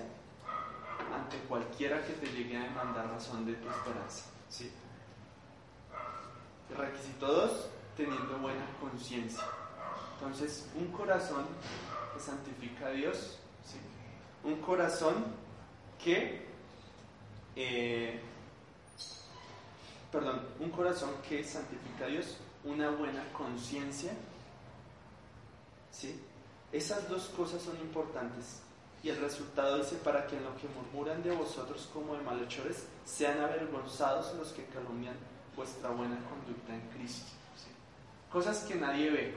ante 1.15 1.39
cualquiera 1.49 2.05
que 2.05 2.15
te 2.15 2.27
llegue 2.27 2.57
a 2.57 2.63
demandar 2.63 3.09
razón 3.11 3.47
de 3.47 3.55
tu 3.55 3.69
esperanza. 3.69 4.27
¿sí? 4.49 4.73
Requisito 6.77 7.27
2, 7.27 7.69
teniendo 7.97 8.39
buena 8.39 8.67
conciencia. 8.81 9.45
Entonces, 10.15 10.69
un 10.75 10.89
corazón 10.89 11.47
que 12.15 12.21
santifica 12.21 12.87
a 12.87 12.91
Dios. 12.91 13.39
Un 14.47 14.61
corazón 14.61 15.25
que, 16.03 16.47
eh, 17.57 18.21
perdón, 20.13 20.41
un 20.61 20.71
corazón 20.71 21.11
que 21.29 21.43
santifica 21.43 22.05
a 22.05 22.09
Dios 22.09 22.39
una 22.65 22.91
buena 22.91 23.25
conciencia. 23.33 24.13
¿Sí? 25.91 26.21
Esas 26.73 27.09
dos 27.09 27.25
cosas 27.37 27.61
son 27.61 27.77
importantes. 27.79 28.63
Y 29.03 29.09
el 29.09 29.21
resultado 29.21 29.79
dice, 29.79 29.97
para 29.97 30.27
que 30.27 30.37
en 30.37 30.45
lo 30.45 30.57
que 30.57 30.69
murmuran 30.69 31.23
de 31.23 31.33
vosotros 31.33 31.89
como 31.93 32.15
de 32.15 32.23
malhechores, 32.23 32.87
sean 33.05 33.41
avergonzados 33.41 34.35
los 34.37 34.53
que 34.53 34.65
calumnian 34.67 35.17
vuestra 35.57 35.91
buena 35.91 36.19
conducta 36.29 36.75
en 36.75 36.81
Cristo. 36.91 37.33
Cosas 38.31 38.61
que 38.65 38.75
nadie 38.77 39.11
ve. 39.11 39.35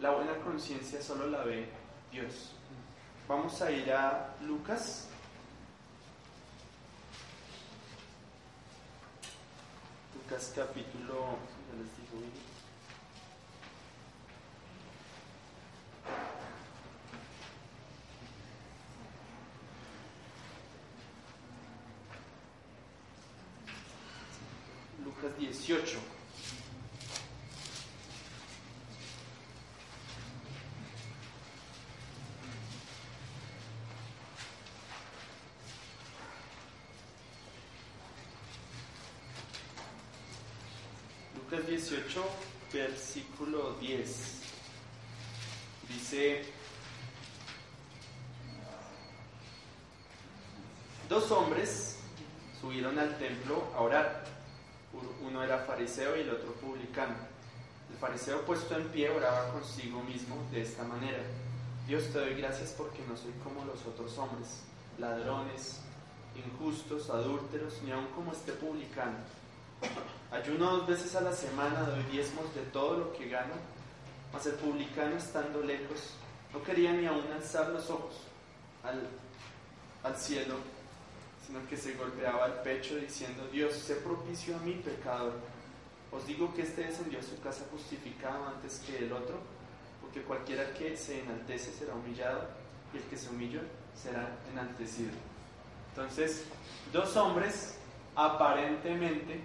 La 0.00 0.10
buena 0.10 0.36
conciencia 0.38 1.00
solo 1.00 1.28
la 1.28 1.44
ve 1.44 1.81
Dios. 2.12 2.50
Vamos 3.26 3.62
a 3.62 3.70
ir 3.70 3.90
a 3.90 4.34
Lucas 4.42 5.08
Lucas 10.14 10.52
capítulo, 10.54 11.38
digo, 11.96 12.22
Lucas 25.02 25.38
18. 25.38 26.21
18, 41.72 42.22
versículo 42.70 43.76
10. 43.80 44.42
Dice, 45.88 46.44
dos 51.08 51.30
hombres 51.30 51.98
subieron 52.60 52.98
al 52.98 53.16
templo 53.16 53.64
a 53.74 53.80
orar. 53.80 54.24
Uno 55.22 55.42
era 55.42 55.60
fariseo 55.60 56.14
y 56.14 56.20
el 56.20 56.30
otro 56.30 56.52
publicano. 56.56 57.14
El 57.90 57.96
fariseo 57.96 58.44
puesto 58.44 58.76
en 58.76 58.88
pie 58.88 59.08
oraba 59.08 59.50
consigo 59.52 60.02
mismo 60.02 60.36
de 60.50 60.60
esta 60.60 60.84
manera. 60.84 61.22
Dios 61.86 62.04
te 62.12 62.18
doy 62.18 62.34
gracias 62.34 62.74
porque 62.76 63.02
no 63.08 63.16
soy 63.16 63.32
como 63.42 63.64
los 63.64 63.86
otros 63.86 64.18
hombres, 64.18 64.64
ladrones, 64.98 65.80
injustos, 66.36 67.08
adúlteros, 67.08 67.80
ni 67.82 67.92
aun 67.92 68.08
como 68.08 68.32
este 68.32 68.52
publicano. 68.52 69.16
Ayuno 70.30 70.78
dos 70.78 70.86
veces 70.86 71.14
a 71.14 71.20
la 71.20 71.32
semana, 71.32 71.82
doy 71.82 72.02
diezmos 72.04 72.54
de 72.54 72.62
todo 72.72 72.98
lo 72.98 73.12
que 73.12 73.28
gano, 73.28 73.54
mas 74.32 74.46
el 74.46 74.54
publicano 74.54 75.16
estando 75.16 75.60
lejos 75.62 76.14
no 76.52 76.62
quería 76.62 76.92
ni 76.92 77.06
aun 77.06 77.30
alzar 77.32 77.68
los 77.70 77.88
ojos 77.90 78.14
al, 78.82 79.08
al 80.02 80.16
cielo, 80.16 80.56
sino 81.46 81.66
que 81.68 81.76
se 81.76 81.94
golpeaba 81.94 82.46
el 82.46 82.52
pecho 82.62 82.96
diciendo, 82.96 83.46
Dios, 83.52 83.74
sé 83.74 83.96
propicio 83.96 84.56
a 84.56 84.60
mi 84.60 84.74
pecador. 84.74 85.34
Os 86.10 86.26
digo 86.26 86.54
que 86.54 86.62
este 86.62 86.84
descendió 86.84 87.20
a 87.20 87.22
su 87.22 87.40
casa 87.40 87.64
justificado 87.70 88.46
antes 88.46 88.80
que 88.86 88.98
el 88.98 89.12
otro, 89.12 89.38
porque 90.00 90.22
cualquiera 90.22 90.72
que 90.74 90.96
se 90.96 91.22
enaltece 91.22 91.72
será 91.72 91.94
humillado 91.94 92.48
y 92.92 92.98
el 92.98 93.02
que 93.04 93.16
se 93.16 93.30
humilla 93.30 93.60
será 93.94 94.36
enaltecido. 94.50 95.12
Entonces, 95.90 96.44
dos 96.92 97.16
hombres 97.16 97.76
aparentemente, 98.14 99.40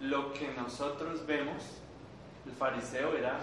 lo 0.00 0.32
que 0.32 0.52
nosotros 0.52 1.26
vemos, 1.26 1.62
el 2.46 2.52
fariseo 2.52 3.16
era, 3.16 3.40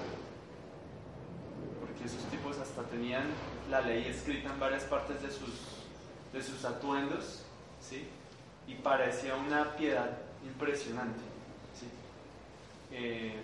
porque 1.80 2.06
esos 2.06 2.24
tipos 2.30 2.58
hasta 2.60 2.84
tenían 2.84 3.24
la 3.70 3.82
ley 3.82 4.06
escrita 4.08 4.52
en 4.52 4.60
varias 4.60 4.84
partes 4.84 5.22
de 5.22 5.32
sus, 5.32 5.52
de 6.32 6.42
sus 6.42 6.64
atuendos, 6.66 7.44
¿sí? 7.82 8.08
y 8.68 8.76
parecía 8.76 9.36
una 9.36 9.76
piedad 9.76 10.18
impresionante. 10.46 11.22
¿sí? 11.80 11.88
Eh, 12.92 13.42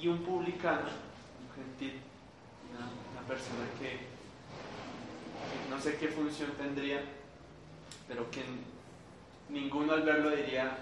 y 0.00 0.08
un 0.08 0.18
publicano, 0.22 0.86
un 0.86 1.54
gentil, 1.54 2.00
una, 2.70 3.26
persona 3.28 3.66
que 3.78 3.98
no 5.68 5.78
sé 5.78 5.98
qué 5.98 6.08
función 6.08 6.50
tendría, 6.52 7.02
pero 8.08 8.30
que 8.30 8.42
ninguno 9.50 9.92
al 9.92 10.02
verlo 10.02 10.30
diría, 10.30 10.78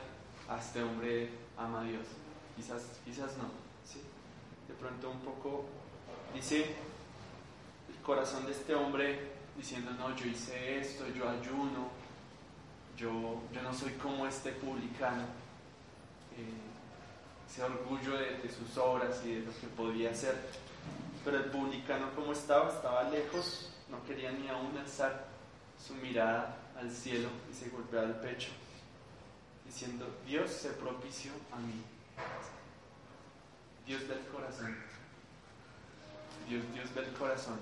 a 0.49 0.59
este 0.59 0.83
hombre 0.83 1.31
ama 1.57 1.81
a 1.81 1.85
Dios. 1.85 2.07
Quizás, 2.55 2.83
quizás 3.05 3.37
no. 3.37 3.51
¿sí? 3.85 4.01
De 4.69 4.75
pronto 4.75 5.11
un 5.11 5.21
poco 5.21 5.65
dice 6.35 6.75
el 7.89 8.03
corazón 8.03 8.47
de 8.47 8.53
este 8.53 8.75
hombre 8.75 9.33
diciendo, 9.57 9.91
no, 9.93 10.15
yo 10.17 10.27
hice 10.27 10.81
esto, 10.81 11.05
yo 11.09 11.29
ayuno, 11.29 11.89
yo, 12.97 13.43
yo 13.53 13.63
no 13.63 13.73
soy 13.75 13.93
como 13.93 14.27
este 14.27 14.53
publicano. 14.53 15.25
Eh, 16.37 16.67
ese 17.51 17.63
orgullo 17.63 18.19
de, 18.19 18.39
de 18.39 18.51
sus 18.51 18.77
obras 18.77 19.23
y 19.25 19.35
de 19.35 19.41
lo 19.41 19.53
que 19.53 19.67
podía 19.77 20.11
hacer. 20.11 20.35
Pero 21.25 21.39
el 21.39 21.45
publicano 21.45 22.15
como 22.15 22.33
estaba, 22.33 22.71
estaba 22.71 23.05
lejos, 23.11 23.73
no 23.89 24.05
quería 24.05 24.33
ni 24.33 24.49
aún 24.49 24.77
alzar 24.77 25.27
su 25.79 25.95
mirada 25.95 26.57
al 26.79 26.91
cielo 26.91 27.29
y 27.51 27.55
se 27.55 27.69
golpeaba 27.71 28.07
el 28.07 28.15
pecho, 28.17 28.49
diciendo, 29.77 30.07
Dios 30.27 30.51
se 30.51 30.71
propició 30.71 31.33
a 31.53 31.59
mí. 31.59 31.83
Dios 33.87 34.09
del 34.09 34.21
corazón. 34.29 34.75
Dios, 36.49 36.65
Dios 36.73 36.95
del 36.95 37.13
corazón. 37.13 37.59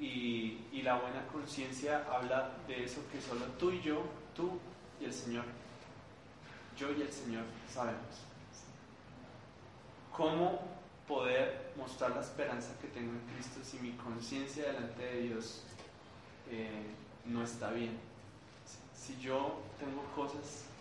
Y, 0.00 0.64
y 0.72 0.80
la 0.80 0.94
buena 0.94 1.26
conciencia 1.26 2.06
habla 2.10 2.52
de 2.66 2.84
eso 2.84 3.02
que 3.12 3.20
solo 3.20 3.44
tú 3.58 3.70
y 3.72 3.82
yo, 3.82 4.02
tú 4.34 4.58
y 5.02 5.04
el 5.04 5.12
Señor, 5.12 5.44
yo 6.78 6.90
y 6.90 7.02
el 7.02 7.12
Señor 7.12 7.44
sabemos. 7.70 8.24
¿Cómo 10.16 10.60
poder 11.06 11.72
mostrar 11.76 12.12
la 12.12 12.22
esperanza 12.22 12.70
que 12.80 12.88
tengo 12.88 13.12
en 13.12 13.34
Cristo 13.34 13.60
si 13.62 13.78
mi 13.80 13.92
conciencia 13.92 14.64
delante 14.64 15.04
de 15.04 15.20
Dios 15.20 15.62
eh, 16.50 16.86
no 17.26 17.44
está 17.44 17.70
bien. 17.70 17.98
Si, 18.64 19.12
si 19.12 19.20
yo 19.20 19.60
tengo 19.78 20.02
cosas, 20.14 20.71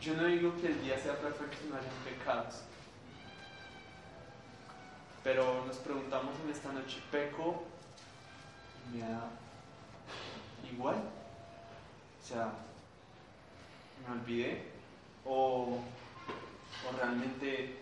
yo 0.00 0.14
no 0.14 0.24
digo 0.24 0.54
que 0.60 0.68
el 0.68 0.82
día 0.82 0.98
sea 0.98 1.18
perfecto 1.18 1.56
y 1.64 1.70
no 1.70 1.76
haya 1.76 1.88
pecados, 2.04 2.62
pero 5.24 5.64
nos 5.66 5.76
preguntamos 5.78 6.34
en 6.44 6.50
esta 6.50 6.72
noche, 6.72 7.02
¿peco? 7.10 7.64
¿Me 8.92 9.00
da 9.00 9.28
igual? 10.72 10.96
O 12.22 12.26
sea, 12.26 12.52
¿me 14.06 14.20
olvidé? 14.20 14.70
¿O, 15.24 15.78
o 15.78 16.96
realmente 16.96 17.78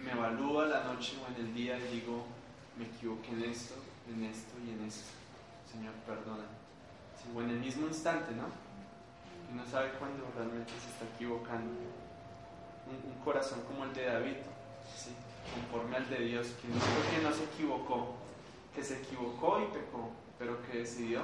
me 0.00 0.12
evalúo 0.12 0.62
a 0.62 0.66
la 0.66 0.84
noche 0.84 1.16
o 1.22 1.32
en 1.32 1.46
el 1.46 1.54
día 1.54 1.78
y 1.78 2.00
digo, 2.00 2.24
me 2.76 2.86
equivoqué 2.86 3.30
en 3.30 3.44
esto, 3.44 3.74
en 4.08 4.24
esto 4.24 4.54
y 4.66 4.70
en 4.70 4.86
esto? 4.86 5.12
Señor, 5.70 5.92
perdona. 6.06 6.44
O 7.34 7.42
en 7.42 7.50
el 7.50 7.60
mismo 7.60 7.86
instante, 7.86 8.32
¿no? 8.34 8.69
No 9.54 9.66
sabe 9.66 9.90
cuándo 9.98 10.30
realmente 10.36 10.72
se 10.72 10.90
está 10.90 11.04
equivocando. 11.14 11.72
Un, 12.86 13.24
corazón 13.24 13.60
como 13.68 13.84
el 13.84 13.92
de 13.92 14.06
David, 14.06 14.36
¿sí? 14.96 15.10
conforme 15.54 15.96
al 15.96 16.08
de 16.08 16.18
Dios, 16.18 16.48
que 16.60 16.68
no 16.68 16.74
que 16.74 17.22
no 17.22 17.32
se 17.32 17.44
equivocó, 17.44 18.14
que 18.74 18.82
se 18.82 18.98
equivocó 18.98 19.60
y 19.60 19.66
pecó, 19.66 20.10
pero 20.38 20.60
que 20.62 20.78
decidió 20.78 21.22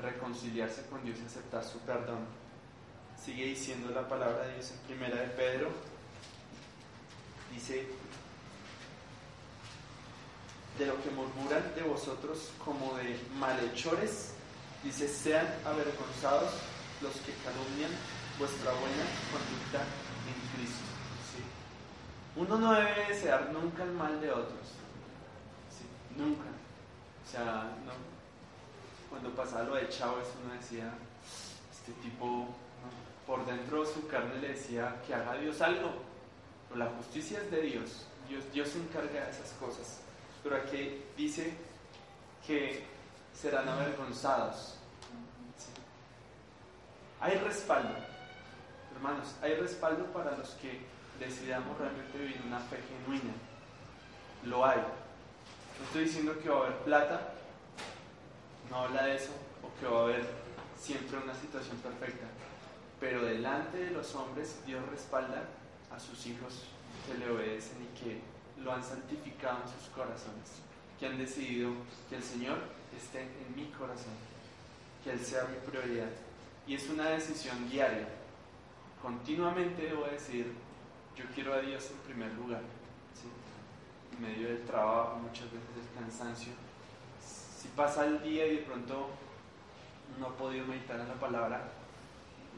reconciliarse 0.00 0.86
con 0.86 1.02
Dios 1.04 1.18
y 1.20 1.26
aceptar 1.26 1.64
su 1.64 1.78
perdón. 1.80 2.26
Sigue 3.20 3.46
diciendo 3.46 3.90
la 3.90 4.08
palabra 4.08 4.46
de 4.46 4.54
Dios 4.54 4.70
en 4.72 4.78
primera 4.78 5.16
de 5.22 5.28
Pedro. 5.28 5.70
Dice, 7.52 7.86
de 10.78 10.86
lo 10.86 11.02
que 11.02 11.10
murmuran 11.10 11.74
de 11.74 11.82
vosotros 11.82 12.50
como 12.64 12.94
de 12.96 13.18
malhechores, 13.38 14.34
dice, 14.82 15.08
sean 15.08 15.46
avergonzados 15.64 16.52
los 17.04 17.12
que 17.20 17.32
calumnian 17.44 17.92
vuestra 18.38 18.72
buena 18.72 19.04
conducta 19.30 19.84
en 20.24 20.56
Cristo. 20.56 20.88
Uno 22.36 22.58
no 22.58 22.72
debe 22.72 23.08
desear 23.08 23.52
nunca 23.52 23.84
el 23.84 23.92
mal 23.92 24.20
de 24.20 24.30
otros, 24.30 24.72
nunca. 26.16 26.48
O 27.24 27.30
sea, 27.30 27.68
cuando 29.10 29.30
pasaba 29.30 29.64
lo 29.64 29.74
de 29.76 29.88
Chávez 29.88 30.28
uno 30.42 30.54
decía, 30.54 30.94
este 31.70 31.92
tipo, 32.02 32.48
por 33.26 33.44
dentro 33.46 33.84
de 33.84 33.92
su 33.92 34.08
carne 34.08 34.40
le 34.40 34.48
decía 34.48 35.00
que 35.06 35.14
haga 35.14 35.36
Dios 35.36 35.60
algo, 35.60 35.92
pero 36.68 36.84
la 36.84 36.90
justicia 36.96 37.38
es 37.38 37.50
de 37.50 37.62
Dios, 37.62 38.06
Dios, 38.28 38.44
Dios 38.52 38.68
se 38.70 38.78
encarga 38.78 39.26
de 39.26 39.30
esas 39.30 39.50
cosas. 39.60 40.00
Pero 40.42 40.56
aquí 40.56 41.02
dice 41.16 41.54
que 42.46 42.84
serán 43.34 43.68
avergonzados. 43.68 44.74
Hay 47.24 47.38
respaldo, 47.38 47.88
hermanos, 48.94 49.34
hay 49.40 49.54
respaldo 49.54 50.04
para 50.12 50.36
los 50.36 50.50
que 50.56 50.78
decidamos 51.18 51.78
realmente 51.78 52.18
vivir 52.18 52.38
una 52.46 52.58
fe 52.58 52.76
genuina. 52.86 53.32
Lo 54.44 54.66
hay. 54.66 54.76
No 54.76 55.86
estoy 55.86 56.04
diciendo 56.04 56.38
que 56.38 56.50
va 56.50 56.56
a 56.56 56.66
haber 56.66 56.78
plata, 56.80 57.32
no 58.68 58.76
habla 58.76 59.06
de 59.06 59.14
eso, 59.16 59.30
o 59.62 59.80
que 59.80 59.86
va 59.86 60.00
a 60.00 60.02
haber 60.02 60.26
siempre 60.78 61.16
una 61.16 61.34
situación 61.34 61.78
perfecta, 61.78 62.26
pero 63.00 63.24
delante 63.24 63.78
de 63.78 63.92
los 63.92 64.14
hombres 64.14 64.60
Dios 64.66 64.86
respalda 64.90 65.44
a 65.96 65.98
sus 65.98 66.26
hijos 66.26 66.64
que 67.06 67.16
le 67.16 67.30
obedecen 67.30 67.78
y 67.84 67.98
que 67.98 68.20
lo 68.62 68.70
han 68.70 68.84
santificado 68.84 69.62
en 69.62 69.80
sus 69.80 69.88
corazones, 69.94 70.60
que 71.00 71.06
han 71.06 71.16
decidido 71.16 71.70
que 72.10 72.16
el 72.16 72.22
Señor 72.22 72.58
esté 72.94 73.22
en 73.22 73.56
mi 73.56 73.70
corazón, 73.70 74.12
que 75.02 75.12
Él 75.12 75.20
sea 75.20 75.44
mi 75.44 75.56
prioridad. 75.66 76.10
Y 76.66 76.74
es 76.74 76.88
una 76.88 77.10
decisión 77.10 77.68
diaria. 77.68 78.08
Continuamente 79.02 79.82
debo 79.82 80.06
decir, 80.06 80.52
yo 81.16 81.24
quiero 81.34 81.54
a 81.54 81.58
Dios 81.58 81.90
en 81.90 81.98
primer 81.98 82.32
lugar. 82.32 82.62
¿sí? 83.12 83.28
En 84.16 84.22
medio 84.22 84.48
del 84.48 84.64
trabajo, 84.64 85.16
muchas 85.16 85.44
veces 85.52 85.76
del 85.76 86.02
cansancio. 86.02 86.52
Si 87.20 87.68
pasa 87.68 88.06
el 88.06 88.22
día 88.22 88.46
y 88.46 88.56
de 88.56 88.62
pronto 88.62 89.10
no 90.18 90.26
ha 90.26 90.36
podido 90.36 90.66
meditar 90.66 91.00
en 91.00 91.08
la 91.08 91.14
palabra, 91.14 91.68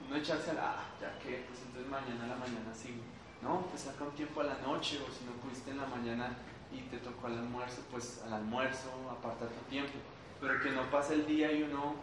no 0.08 0.16
echarse 0.16 0.50
a 0.52 0.54
la, 0.54 0.70
ah, 0.70 0.84
ya 1.00 1.18
que, 1.18 1.44
pues 1.48 1.60
entonces 1.66 1.90
mañana 1.90 2.24
a 2.24 2.28
la 2.28 2.36
mañana 2.36 2.72
sigo 2.74 3.02
no, 3.42 3.60
pues 3.70 3.82
saca 3.82 4.04
un 4.04 4.10
tiempo 4.12 4.40
a 4.40 4.44
la 4.44 4.58
noche 4.58 4.98
o 4.98 5.12
si 5.12 5.24
no 5.24 5.32
pudiste 5.32 5.70
en 5.70 5.78
la 5.78 5.86
mañana 5.86 6.36
y 6.72 6.80
te 6.82 6.98
tocó 6.98 7.26
al 7.26 7.38
almuerzo, 7.38 7.82
pues 7.90 8.22
al 8.26 8.32
almuerzo, 8.32 8.90
aparta 9.10 9.46
tu 9.46 9.70
tiempo. 9.70 9.94
Pero 10.40 10.60
que 10.60 10.70
no 10.70 10.90
pase 10.90 11.14
el 11.14 11.26
día 11.26 11.52
y 11.52 11.62
uno 11.62 11.94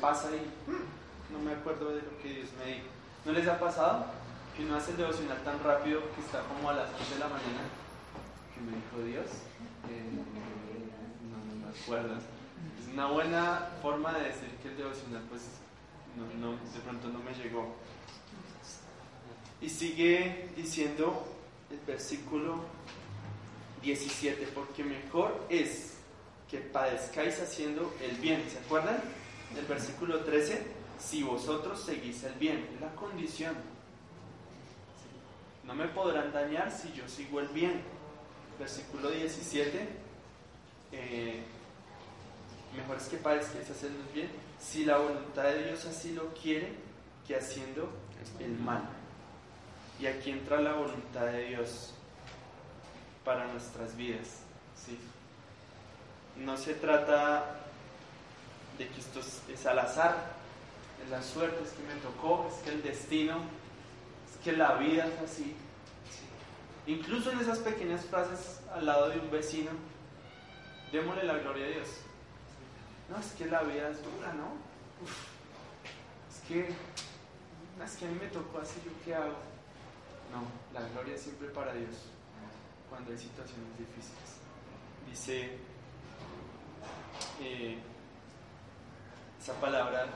pasa 0.00 0.30
y 0.34 1.32
no 1.32 1.38
me 1.38 1.52
acuerdo 1.52 1.90
de 1.90 2.02
lo 2.02 2.18
que 2.22 2.28
Dios 2.34 2.48
me 2.58 2.72
dijo. 2.72 2.86
¿No 3.24 3.32
les 3.32 3.46
ha 3.48 3.58
pasado? 3.58 4.06
Que 4.56 4.64
uno 4.64 4.76
hace 4.76 4.90
el 4.90 4.98
devocional 4.98 5.42
tan 5.44 5.62
rápido 5.62 6.00
que 6.14 6.20
está 6.20 6.42
como 6.42 6.70
a 6.70 6.74
las 6.74 6.90
11 6.90 7.14
de 7.14 7.20
la 7.20 7.28
mañana 7.28 7.62
que 8.54 8.60
me 8.60 8.76
dijo 8.76 9.06
Dios. 9.06 9.30
Eh, 9.88 10.10
no, 10.12 11.38
no 11.60 11.66
me 11.66 11.78
acuerdo. 11.78 12.16
Es 12.16 12.92
una 12.92 13.06
buena 13.06 13.68
forma 13.80 14.12
de 14.12 14.24
decir 14.24 14.50
que 14.62 14.68
el 14.68 14.76
devocional 14.76 15.22
pues 15.30 15.42
no, 16.16 16.24
no, 16.40 16.52
de 16.52 16.80
pronto 16.84 17.08
no 17.08 17.20
me 17.20 17.32
llegó. 17.34 17.74
Y 19.60 19.68
sigue 19.68 20.48
diciendo 20.56 21.26
el 21.70 21.78
versículo 21.86 22.64
17, 23.82 24.48
porque 24.54 24.84
mejor 24.84 25.46
es 25.48 25.94
que 26.50 26.58
padezcáis 26.58 27.40
haciendo 27.40 27.94
el 28.02 28.16
bien. 28.16 28.44
¿Se 28.50 28.58
acuerdan? 28.58 29.02
El 29.56 29.66
versículo 29.66 30.20
13, 30.20 30.66
si 30.98 31.22
vosotros 31.22 31.80
seguís 31.80 32.22
el 32.24 32.34
bien, 32.34 32.68
es 32.74 32.80
la 32.80 32.94
condición. 32.94 33.54
No 35.64 35.74
me 35.74 35.88
podrán 35.88 36.32
dañar 36.32 36.70
si 36.70 36.92
yo 36.92 37.08
sigo 37.08 37.40
el 37.40 37.48
bien. 37.48 37.82
Versículo 38.58 39.10
17, 39.10 39.88
eh, 40.92 41.42
mejor 42.76 42.96
es 42.96 43.04
que 43.04 43.16
padezcáis 43.16 43.70
haciendo 43.70 43.98
el 44.00 44.12
bien, 44.12 44.28
si 44.60 44.84
la 44.84 44.98
voluntad 44.98 45.44
de 45.44 45.64
Dios 45.64 45.84
así 45.86 46.12
lo 46.12 46.32
quiere, 46.34 46.72
que 47.26 47.36
haciendo 47.36 47.90
el 48.38 48.58
mal. 48.58 48.82
Y 49.98 50.06
aquí 50.06 50.30
entra 50.30 50.60
la 50.60 50.74
voluntad 50.74 51.26
de 51.26 51.46
Dios 51.46 51.94
para 53.24 53.46
nuestras 53.48 53.96
vidas. 53.96 54.40
¿sí? 54.76 54.98
No 56.36 56.56
se 56.56 56.74
trata 56.74 57.61
de 58.78 58.88
que 58.88 59.00
esto 59.00 59.20
es, 59.20 59.66
al 59.66 59.78
azar, 59.78 60.32
es 61.04 61.10
la 61.10 61.22
suerte, 61.22 61.62
es 61.64 61.70
que 61.70 61.82
me 61.82 62.00
tocó, 62.00 62.48
es 62.48 62.62
que 62.62 62.70
el 62.70 62.82
destino, 62.82 63.38
es 64.30 64.36
que 64.44 64.52
la 64.52 64.74
vida 64.74 65.06
es 65.06 65.30
así. 65.30 65.54
Incluso 66.86 67.30
en 67.30 67.40
esas 67.40 67.58
pequeñas 67.58 68.04
frases 68.04 68.60
al 68.74 68.86
lado 68.86 69.08
de 69.08 69.20
un 69.20 69.30
vecino, 69.30 69.70
démosle 70.90 71.24
la 71.24 71.38
gloria 71.38 71.66
a 71.66 71.68
Dios. 71.68 71.88
No, 73.08 73.18
es 73.18 73.32
que 73.32 73.46
la 73.46 73.62
vida 73.62 73.90
es 73.90 74.02
dura, 74.02 74.32
¿no? 74.32 74.72
es 76.30 76.48
que, 76.48 76.68
es 77.84 77.96
que 77.96 78.06
a 78.06 78.08
mí 78.08 78.18
me 78.20 78.28
tocó 78.28 78.58
así, 78.58 78.80
¿yo 78.84 78.92
qué 79.04 79.14
hago? 79.14 79.36
No, 80.32 80.44
la 80.72 80.88
gloria 80.88 81.14
es 81.14 81.22
siempre 81.22 81.48
para 81.48 81.74
Dios 81.74 81.90
cuando 82.88 83.10
hay 83.10 83.18
situaciones 83.18 83.78
difíciles. 83.78 84.36
Dice 85.08 85.58
eh, 87.40 87.78
esa 89.42 89.54
palabra, 89.54 90.06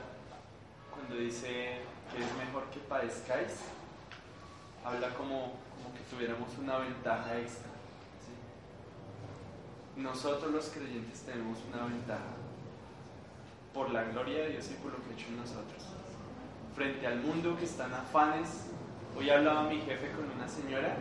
cuando 0.89 1.15
dice 1.15 1.81
que 2.09 2.23
es 2.23 2.33
mejor 2.45 2.63
que 2.71 2.79
padezcáis, 2.79 3.59
habla 4.85 5.09
como, 5.15 5.51
como 5.75 5.93
que 5.93 5.99
tuviéramos 6.09 6.47
una 6.57 6.77
ventaja 6.77 7.37
extra. 7.37 7.67
Nosotros 9.97 10.53
los 10.53 10.69
creyentes 10.69 11.23
tenemos 11.23 11.57
una 11.73 11.87
ventaja 11.87 12.37
por 13.73 13.91
la 13.91 14.03
gloria 14.05 14.43
de 14.43 14.49
Dios 14.51 14.69
y 14.71 14.75
por 14.75 14.93
lo 14.93 15.03
que 15.03 15.09
ha 15.09 15.13
hecho 15.13 15.27
en 15.27 15.37
nosotros. 15.37 15.83
Frente 16.73 17.05
al 17.05 17.19
mundo 17.19 17.57
que 17.57 17.65
está 17.65 17.87
en 17.87 17.95
afanes, 17.95 18.67
hoy 19.17 19.29
hablaba 19.29 19.63
mi 19.63 19.81
jefe 19.81 20.09
con 20.11 20.31
una 20.31 20.47
señora 20.47 20.95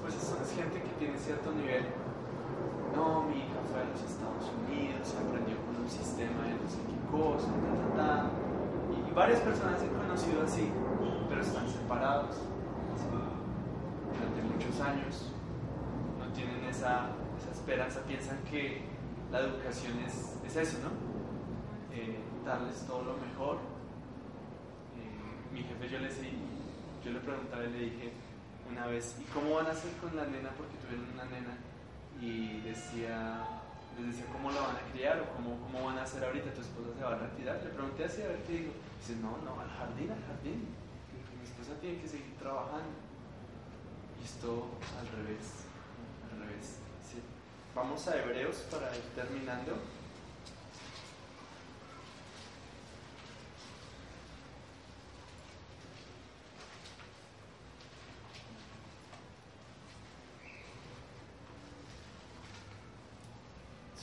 pues 0.00 0.14
es 0.14 0.56
gente 0.56 0.80
que 0.80 0.88
tiene 0.98 1.18
cierto 1.18 1.52
nivel. 1.52 1.84
Hija 2.90 3.62
fue 3.70 3.82
a 3.82 3.84
los 3.86 4.02
Estados 4.02 4.50
Unidos, 4.50 5.14
aprendió 5.14 5.56
con 5.62 5.76
un 5.78 5.88
sistema 5.88 6.42
de 6.42 6.58
no 6.58 6.66
sé 6.66 6.82
qué 6.82 6.98
cosa, 7.06 7.48
Y, 8.90 9.12
varias 9.14 9.40
personas 9.40 9.82
he 9.82 9.88
conocido 9.88 10.42
así, 10.42 10.70
pero 11.28 11.40
están 11.40 11.68
separados 11.68 12.36
durante 14.12 14.42
muchos 14.42 14.80
años, 14.80 15.30
no 16.18 16.32
tienen 16.32 16.64
esa, 16.64 17.10
esa 17.38 17.50
esperanza, 17.52 18.00
piensan 18.06 18.38
que 18.50 18.82
la 19.30 19.40
educación 19.40 19.98
es, 20.00 20.36
es 20.44 20.56
eso, 20.56 20.78
¿no? 20.82 20.90
Eh, 21.94 22.18
darles 22.44 22.84
todo 22.86 23.04
lo 23.04 23.16
mejor. 23.18 23.58
Eh, 24.98 25.52
mi 25.52 25.62
jefe 25.62 25.88
yo 25.88 25.98
le, 26.00 26.08
yo 27.04 27.12
le 27.12 27.20
preguntaba 27.20 27.64
y 27.64 27.70
le 27.70 27.78
dije, 27.78 28.12
una 28.70 28.86
vez, 28.86 29.16
¿y 29.20 29.24
cómo 29.32 29.54
van 29.54 29.66
a 29.66 29.70
hacer 29.70 29.92
con 30.00 30.16
la 30.16 30.26
nena? 30.26 30.50
Porque 30.56 30.76
tuvieron 30.78 31.06
una 31.14 31.24
nena 31.26 31.69
y 32.20 32.60
decía, 32.60 33.44
les 33.98 34.16
decía, 34.16 34.26
¿cómo 34.32 34.50
la 34.50 34.60
van 34.60 34.76
a 34.76 34.92
criar 34.92 35.20
o 35.20 35.32
cómo, 35.34 35.58
cómo 35.60 35.86
van 35.86 35.98
a 35.98 36.02
hacer 36.02 36.24
ahorita? 36.24 36.52
¿Tu 36.52 36.60
esposa 36.60 36.90
se 36.96 37.04
va 37.04 37.16
a 37.16 37.18
retirar? 37.18 37.62
Le 37.64 37.70
pregunté 37.70 38.04
así, 38.04 38.22
a 38.22 38.28
ver 38.28 38.42
qué 38.44 38.52
digo. 38.52 38.72
Dice, 39.00 39.20
no, 39.20 39.38
no, 39.44 39.60
al 39.60 39.70
jardín, 39.70 40.10
al 40.10 40.22
jardín. 40.28 40.68
mi 40.68 41.44
esposa 41.44 41.80
tiene 41.80 42.00
que 42.00 42.08
seguir 42.08 42.36
trabajando. 42.38 42.92
Y 44.20 44.24
esto 44.24 44.68
al 45.00 45.08
revés, 45.16 45.64
al 46.30 46.46
revés. 46.46 46.76
Vamos 47.74 48.06
a 48.08 48.18
Hebreos 48.18 48.56
para 48.70 48.94
ir 48.94 49.04
terminando. 49.14 49.78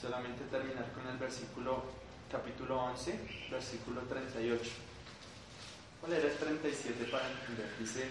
Solamente 0.00 0.44
terminar 0.44 0.86
con 0.92 1.06
el 1.08 1.18
versículo, 1.18 1.82
capítulo 2.30 2.82
11, 2.94 3.48
versículo 3.50 4.02
38. 4.02 4.70
¿Cuál 6.00 6.12
era 6.12 6.28
el 6.28 6.36
37 6.36 7.04
para 7.10 7.28
entender? 7.28 7.74
Dice 7.78 8.08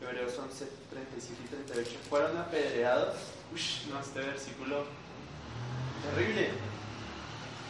Hebreos 0.00 0.36
11, 0.36 0.66
37 0.90 1.42
y 1.44 1.48
38. 1.48 1.98
Fueron 2.10 2.36
apedreados. 2.36 3.14
Uy, 3.52 3.60
no, 3.90 4.00
este 4.00 4.20
versículo 4.20 4.84
terrible. 6.10 6.50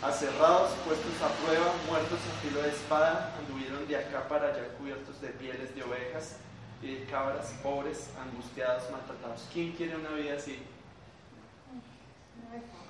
Acerrados, 0.02 0.72
puestos 0.86 1.20
a 1.22 1.28
prueba, 1.44 1.72
muertos 1.88 2.18
a 2.20 2.40
filo 2.42 2.62
de 2.62 2.68
espada, 2.68 3.34
anduvieron 3.38 3.86
de 3.88 3.96
acá 3.96 4.28
para 4.28 4.48
allá 4.48 4.68
cubiertos 4.78 5.20
de 5.20 5.28
pieles 5.28 5.74
de 5.74 5.82
ovejas 5.82 6.36
y 6.82 6.94
de 6.94 7.04
cabras, 7.06 7.52
pobres, 7.62 8.10
angustiados, 8.20 8.90
maltratados. 8.90 9.46
¿Quién 9.52 9.72
quiere 9.72 9.96
una 9.96 10.10
vida 10.10 10.36
así? 10.36 10.62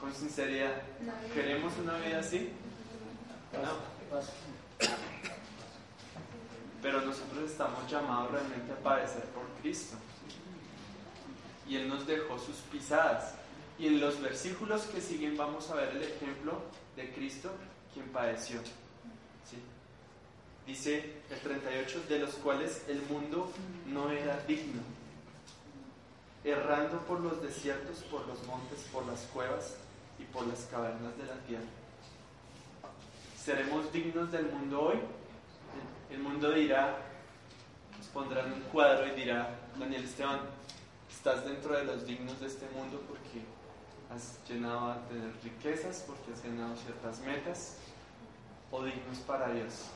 Con 0.00 0.14
sinceridad, 0.14 0.82
¿queremos 1.34 1.72
una 1.82 1.98
vida 1.98 2.20
así? 2.20 2.50
No. 3.52 3.96
Pero 6.82 7.00
nosotros 7.00 7.50
estamos 7.50 7.90
llamados 7.90 8.30
realmente 8.30 8.72
a 8.72 8.76
padecer 8.76 9.24
por 9.26 9.44
Cristo. 9.60 9.96
Y 11.68 11.76
Él 11.76 11.88
nos 11.88 12.06
dejó 12.06 12.38
sus 12.38 12.56
pisadas. 12.70 13.34
Y 13.78 13.88
en 13.88 14.00
los 14.00 14.20
versículos 14.20 14.82
que 14.82 15.00
siguen 15.00 15.36
vamos 15.36 15.70
a 15.70 15.74
ver 15.74 15.90
el 15.96 16.02
ejemplo 16.02 16.62
de 16.94 17.12
Cristo, 17.12 17.50
quien 17.92 18.06
padeció. 18.10 18.60
Dice 20.66 21.12
el 21.30 21.38
38, 21.38 22.04
de 22.08 22.18
los 22.18 22.34
cuales 22.34 22.82
el 22.88 23.00
mundo 23.02 23.52
no 23.86 24.10
era 24.10 24.36
digno, 24.48 24.82
errando 26.46 26.98
por 27.00 27.20
los 27.20 27.42
desiertos, 27.42 27.98
por 28.04 28.26
los 28.26 28.46
montes, 28.46 28.86
por 28.92 29.04
las 29.06 29.20
cuevas 29.32 29.76
y 30.18 30.22
por 30.24 30.46
las 30.46 30.60
cavernas 30.70 31.16
de 31.18 31.26
la 31.26 31.34
tierra. 31.46 31.66
¿Seremos 33.36 33.92
dignos 33.92 34.30
del 34.30 34.46
mundo 34.46 34.80
hoy? 34.82 34.98
El 36.08 36.20
mundo 36.20 36.52
dirá, 36.52 36.98
nos 37.98 38.06
pondrán 38.08 38.52
un 38.52 38.60
cuadro 38.72 39.08
y 39.08 39.10
dirá, 39.10 39.58
Daniel 39.76 40.04
Esteban, 40.04 40.40
estás 41.10 41.44
dentro 41.44 41.76
de 41.76 41.84
los 41.84 42.06
dignos 42.06 42.38
de 42.38 42.46
este 42.46 42.68
mundo 42.70 43.02
porque 43.08 43.44
has 44.14 44.38
llenado 44.48 44.92
a 44.92 45.08
tener 45.08 45.32
riquezas, 45.42 46.04
porque 46.06 46.32
has 46.32 46.42
ganado 46.44 46.76
ciertas 46.76 47.18
metas, 47.20 47.76
o 48.70 48.84
dignos 48.84 49.18
para 49.26 49.50
Dios. 49.50 49.86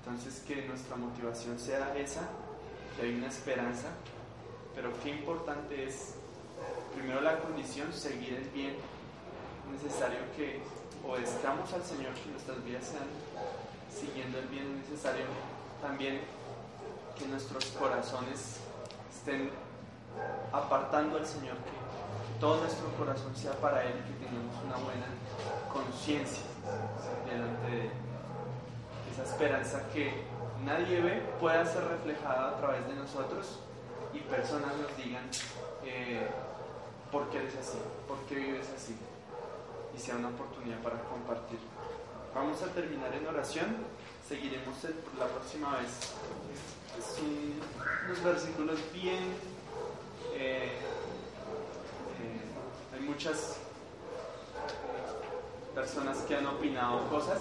Entonces 0.00 0.42
que 0.46 0.66
nuestra 0.66 0.96
motivación 0.96 1.58
sea 1.58 1.96
esa, 1.96 2.28
que 2.96 3.06
hay 3.06 3.14
una 3.14 3.28
esperanza, 3.28 3.88
pero 4.80 4.92
qué 5.02 5.10
importante 5.10 5.88
es 5.88 6.14
primero 6.94 7.20
la 7.20 7.40
condición, 7.40 7.92
seguir 7.92 8.34
el 8.34 8.48
bien. 8.50 8.76
Es 9.66 9.82
necesario 9.82 10.20
que 10.36 10.62
obedezcamos 11.04 11.72
al 11.72 11.82
Señor, 11.82 12.14
que 12.14 12.30
nuestras 12.30 12.62
vidas 12.64 12.84
sean 12.84 13.08
siguiendo 13.90 14.38
el 14.38 14.46
bien. 14.46 14.80
Es 14.84 14.90
necesario 14.90 15.24
también 15.82 16.20
que 17.18 17.26
nuestros 17.26 17.64
corazones 17.72 18.60
estén 19.12 19.50
apartando 20.52 21.18
al 21.18 21.26
Señor, 21.26 21.56
que 21.56 22.38
todo 22.38 22.60
nuestro 22.60 22.88
corazón 22.92 23.34
sea 23.34 23.54
para 23.54 23.82
Él 23.82 23.94
y 23.98 24.12
que 24.12 24.26
tengamos 24.26 24.54
una 24.64 24.76
buena 24.76 25.06
conciencia 25.72 26.44
delante 27.28 27.66
de 27.66 27.80
Él. 27.80 27.90
Esa 29.12 29.24
esperanza 29.24 29.88
que 29.92 30.22
nadie 30.64 31.00
ve 31.00 31.22
pueda 31.40 31.66
ser 31.66 31.82
reflejada 31.82 32.50
a 32.50 32.56
través 32.58 32.86
de 32.86 32.94
nosotros 32.94 33.58
y 34.12 34.20
personas 34.20 34.76
nos 34.76 34.96
digan, 34.96 35.24
eh, 35.84 36.26
por 37.10 37.28
qué 37.30 37.38
eres 37.38 37.56
así, 37.56 37.78
por 38.06 38.18
qué 38.28 38.34
vives 38.36 38.68
así, 38.76 38.96
y 39.96 39.98
sea 39.98 40.16
una 40.16 40.28
oportunidad 40.28 40.78
para 40.78 41.02
compartir. 41.04 41.58
Vamos 42.34 42.62
a 42.62 42.66
terminar 42.66 43.14
en 43.14 43.26
oración, 43.26 43.76
seguiremos 44.26 44.76
la 45.18 45.26
próxima 45.26 45.78
vez. 45.78 45.90
Es 46.98 47.16
unos 48.06 48.22
versículos 48.22 48.78
bien... 48.92 49.34
Eh, 50.34 50.72
eh, 52.20 52.94
hay 52.94 53.00
muchas 53.00 53.56
personas 55.74 56.18
que 56.18 56.36
han 56.36 56.46
opinado 56.46 57.08
cosas, 57.08 57.40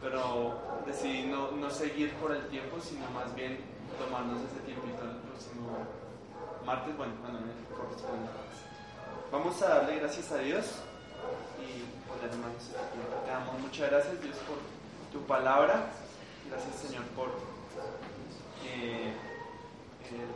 pero 0.00 0.82
decidí 0.86 1.24
no, 1.26 1.52
no 1.52 1.70
seguir 1.70 2.12
por 2.14 2.32
el 2.34 2.46
tiempo, 2.48 2.78
sino 2.80 3.08
más 3.10 3.34
bien 3.34 3.58
tomarnos 3.98 4.40
ese 4.42 4.60
tiempito 4.60 4.77
el 4.77 4.77
próximo 5.38 5.86
martes, 6.66 6.96
bueno, 6.96 7.14
cuando 7.20 7.38
me 7.38 7.52
corresponda. 7.70 8.32
Vamos 9.30 9.62
a 9.62 9.68
darle 9.68 10.00
gracias 10.00 10.32
a 10.32 10.38
Dios 10.38 10.64
y 11.62 11.86
poner 12.08 12.36
manos 12.38 12.60
este 12.60 12.74
tiempo. 12.74 13.22
Te 13.24 13.30
damos 13.30 13.60
muchas 13.60 13.88
gracias, 13.88 14.20
Dios, 14.20 14.36
por 14.38 14.58
tu 15.12 15.24
palabra. 15.28 15.92
Gracias, 16.50 16.74
Señor, 16.74 17.04
por 17.14 17.28
eh, 18.64 19.14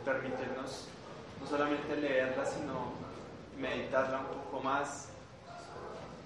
permitirnos 0.05 0.87
no 1.41 1.47
solamente 1.49 1.97
leerla, 1.97 2.45
sino 2.45 2.93
meditarla 3.59 4.21
un 4.21 4.27
poco 4.27 4.63
más. 4.63 5.09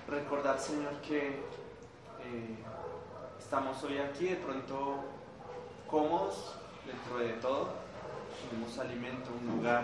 Recordar, 0.08 0.60
Señor, 0.60 0.94
que 1.02 1.30
eh, 1.30 2.58
estamos 3.40 3.82
hoy 3.84 3.98
aquí, 3.98 4.28
de 4.28 4.36
pronto 4.36 5.04
cómodos 5.90 6.54
dentro 6.86 7.18
de 7.18 7.34
todo. 7.42 7.88
Tenemos 8.50 8.78
alimento, 8.78 9.30
un 9.42 9.60
hogar, 9.60 9.84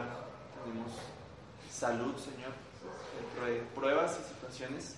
tenemos 0.63 0.91
salud, 1.69 2.15
Señor, 2.17 2.51
dentro 3.19 3.45
de 3.45 3.61
pruebas 3.75 4.19
y 4.21 4.33
situaciones. 4.33 4.97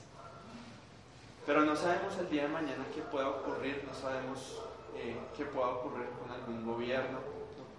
Pero 1.46 1.62
no 1.62 1.76
sabemos 1.76 2.18
el 2.18 2.30
día 2.30 2.44
de 2.44 2.50
mañana 2.50 2.86
qué 2.94 3.02
pueda 3.02 3.30
ocurrir, 3.30 3.84
no 3.88 3.94
sabemos 3.94 4.62
eh, 4.96 5.16
qué 5.38 5.46
pueda 5.46 5.68
ocurrir 5.68 6.08
con 6.20 6.32
algún 6.32 6.66
gobierno, 6.66 7.20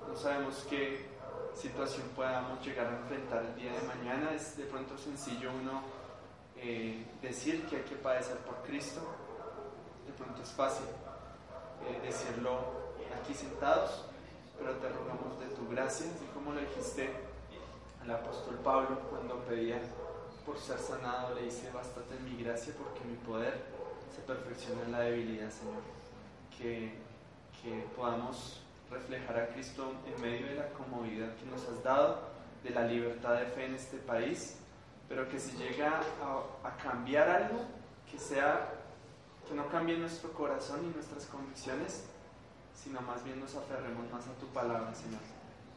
no, 0.07 0.17
sabemos 0.17 0.65
qué 0.71 1.07
situación 1.55 2.07
podamos 2.15 2.65
llegar 2.65 2.87
a 2.87 2.97
enfrentar 2.97 3.45
el 3.45 3.57
día 3.57 3.73
de 3.73 3.83
mañana. 3.83 4.33
Es 4.33 4.57
de 4.57 4.65
pronto 4.65 4.97
sencillo 4.97 5.51
uno 5.51 5.83
eh, 6.57 7.05
decir 7.21 7.67
que 7.67 7.77
hay 7.77 7.83
que 7.83 7.97
padecer 7.97 8.37
por 8.39 8.63
Cristo, 8.63 9.01
de 10.07 10.13
pronto 10.13 10.43
es 10.43 10.51
fácil 10.51 10.87
eh, 11.89 12.01
decirlo 12.03 12.61
aquí 13.21 13.35
sentados, 13.35 14.05
pero 14.59 14.73
te 14.77 14.89
rogamos 14.89 15.39
de 15.41 15.47
tu 15.47 15.69
gracia, 15.69 16.07
así 16.15 16.25
como 16.35 16.53
lo 16.53 16.61
dijiste 16.61 17.11
al 18.03 18.11
apóstol 18.11 18.57
Pablo 18.63 19.01
cuando 19.11 19.41
pedía 19.41 19.81
por 20.45 20.59
ser 20.59 20.79
sanado, 20.79 21.35
le 21.35 21.43
dice, 21.43 21.71
bástate 21.73 22.15
en 22.17 22.25
mi 22.25 22.43
gracia 22.43 22.73
porque 22.79 23.05
mi 23.05 23.17
poder 23.17 23.65
se 24.15 24.23
perfecciona 24.23 24.83
en 24.83 24.93
la 24.93 25.01
debilidad, 25.01 25.51
Señor. 25.51 25.83
Que, 26.57 26.95
que 27.61 27.85
podamos 27.97 28.63
reflejar 28.91 29.39
a 29.39 29.49
Cristo 29.49 29.93
en 30.07 30.23
medio 30.23 30.47
de 30.47 30.55
la 30.55 30.69
comodidad 30.69 31.35
que 31.35 31.45
nos 31.47 31.69
has 31.69 31.83
dado, 31.83 32.21
de 32.63 32.71
la 32.71 32.87
libertad 32.87 33.35
de 33.35 33.47
fe 33.47 33.67
en 33.67 33.75
este 33.75 33.99
país, 33.99 34.57
pero 35.09 35.29
que 35.29 35.39
si 35.39 35.57
llega 35.57 36.01
a, 36.23 36.69
a 36.69 36.77
cambiar 36.77 37.29
algo, 37.29 37.65
que 38.11 38.19
sea 38.19 38.71
que 39.49 39.55
no 39.55 39.69
cambie 39.69 39.97
nuestro 39.97 40.33
corazón 40.33 40.85
y 40.85 40.95
nuestras 40.95 41.27
convicciones, 41.27 42.05
sino 42.83 43.01
más 43.01 43.25
bien 43.25 43.41
nos 43.41 43.55
aferremos 43.55 44.11
más 44.11 44.27
a 44.29 44.33
tu 44.35 44.47
palabra, 44.49 44.95
Señor. 44.95 45.21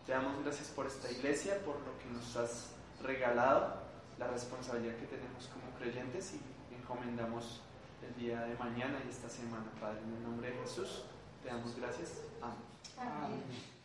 Te 0.05 0.11
damos 0.11 0.43
gracias 0.43 0.67
por 0.69 0.85
esta 0.85 1.11
iglesia, 1.11 1.59
por 1.63 1.75
lo 1.75 1.97
que 1.99 2.05
nos 2.11 2.35
has 2.35 2.71
regalado, 3.01 3.75
la 4.17 4.27
responsabilidad 4.27 4.95
que 4.97 5.05
tenemos 5.05 5.47
como 5.47 5.71
creyentes 5.77 6.33
y 6.33 6.75
encomendamos 6.75 7.61
el 8.07 8.15
día 8.21 8.41
de 8.41 8.55
mañana 8.55 8.99
y 9.05 9.09
esta 9.09 9.29
semana, 9.29 9.71
Padre. 9.79 9.99
En 10.01 10.17
el 10.17 10.23
nombre 10.23 10.51
de 10.51 10.57
Jesús, 10.57 11.03
te 11.43 11.49
damos 11.49 11.75
gracias. 11.75 12.21
Amén. 12.41 12.57
Amén. 12.97 13.78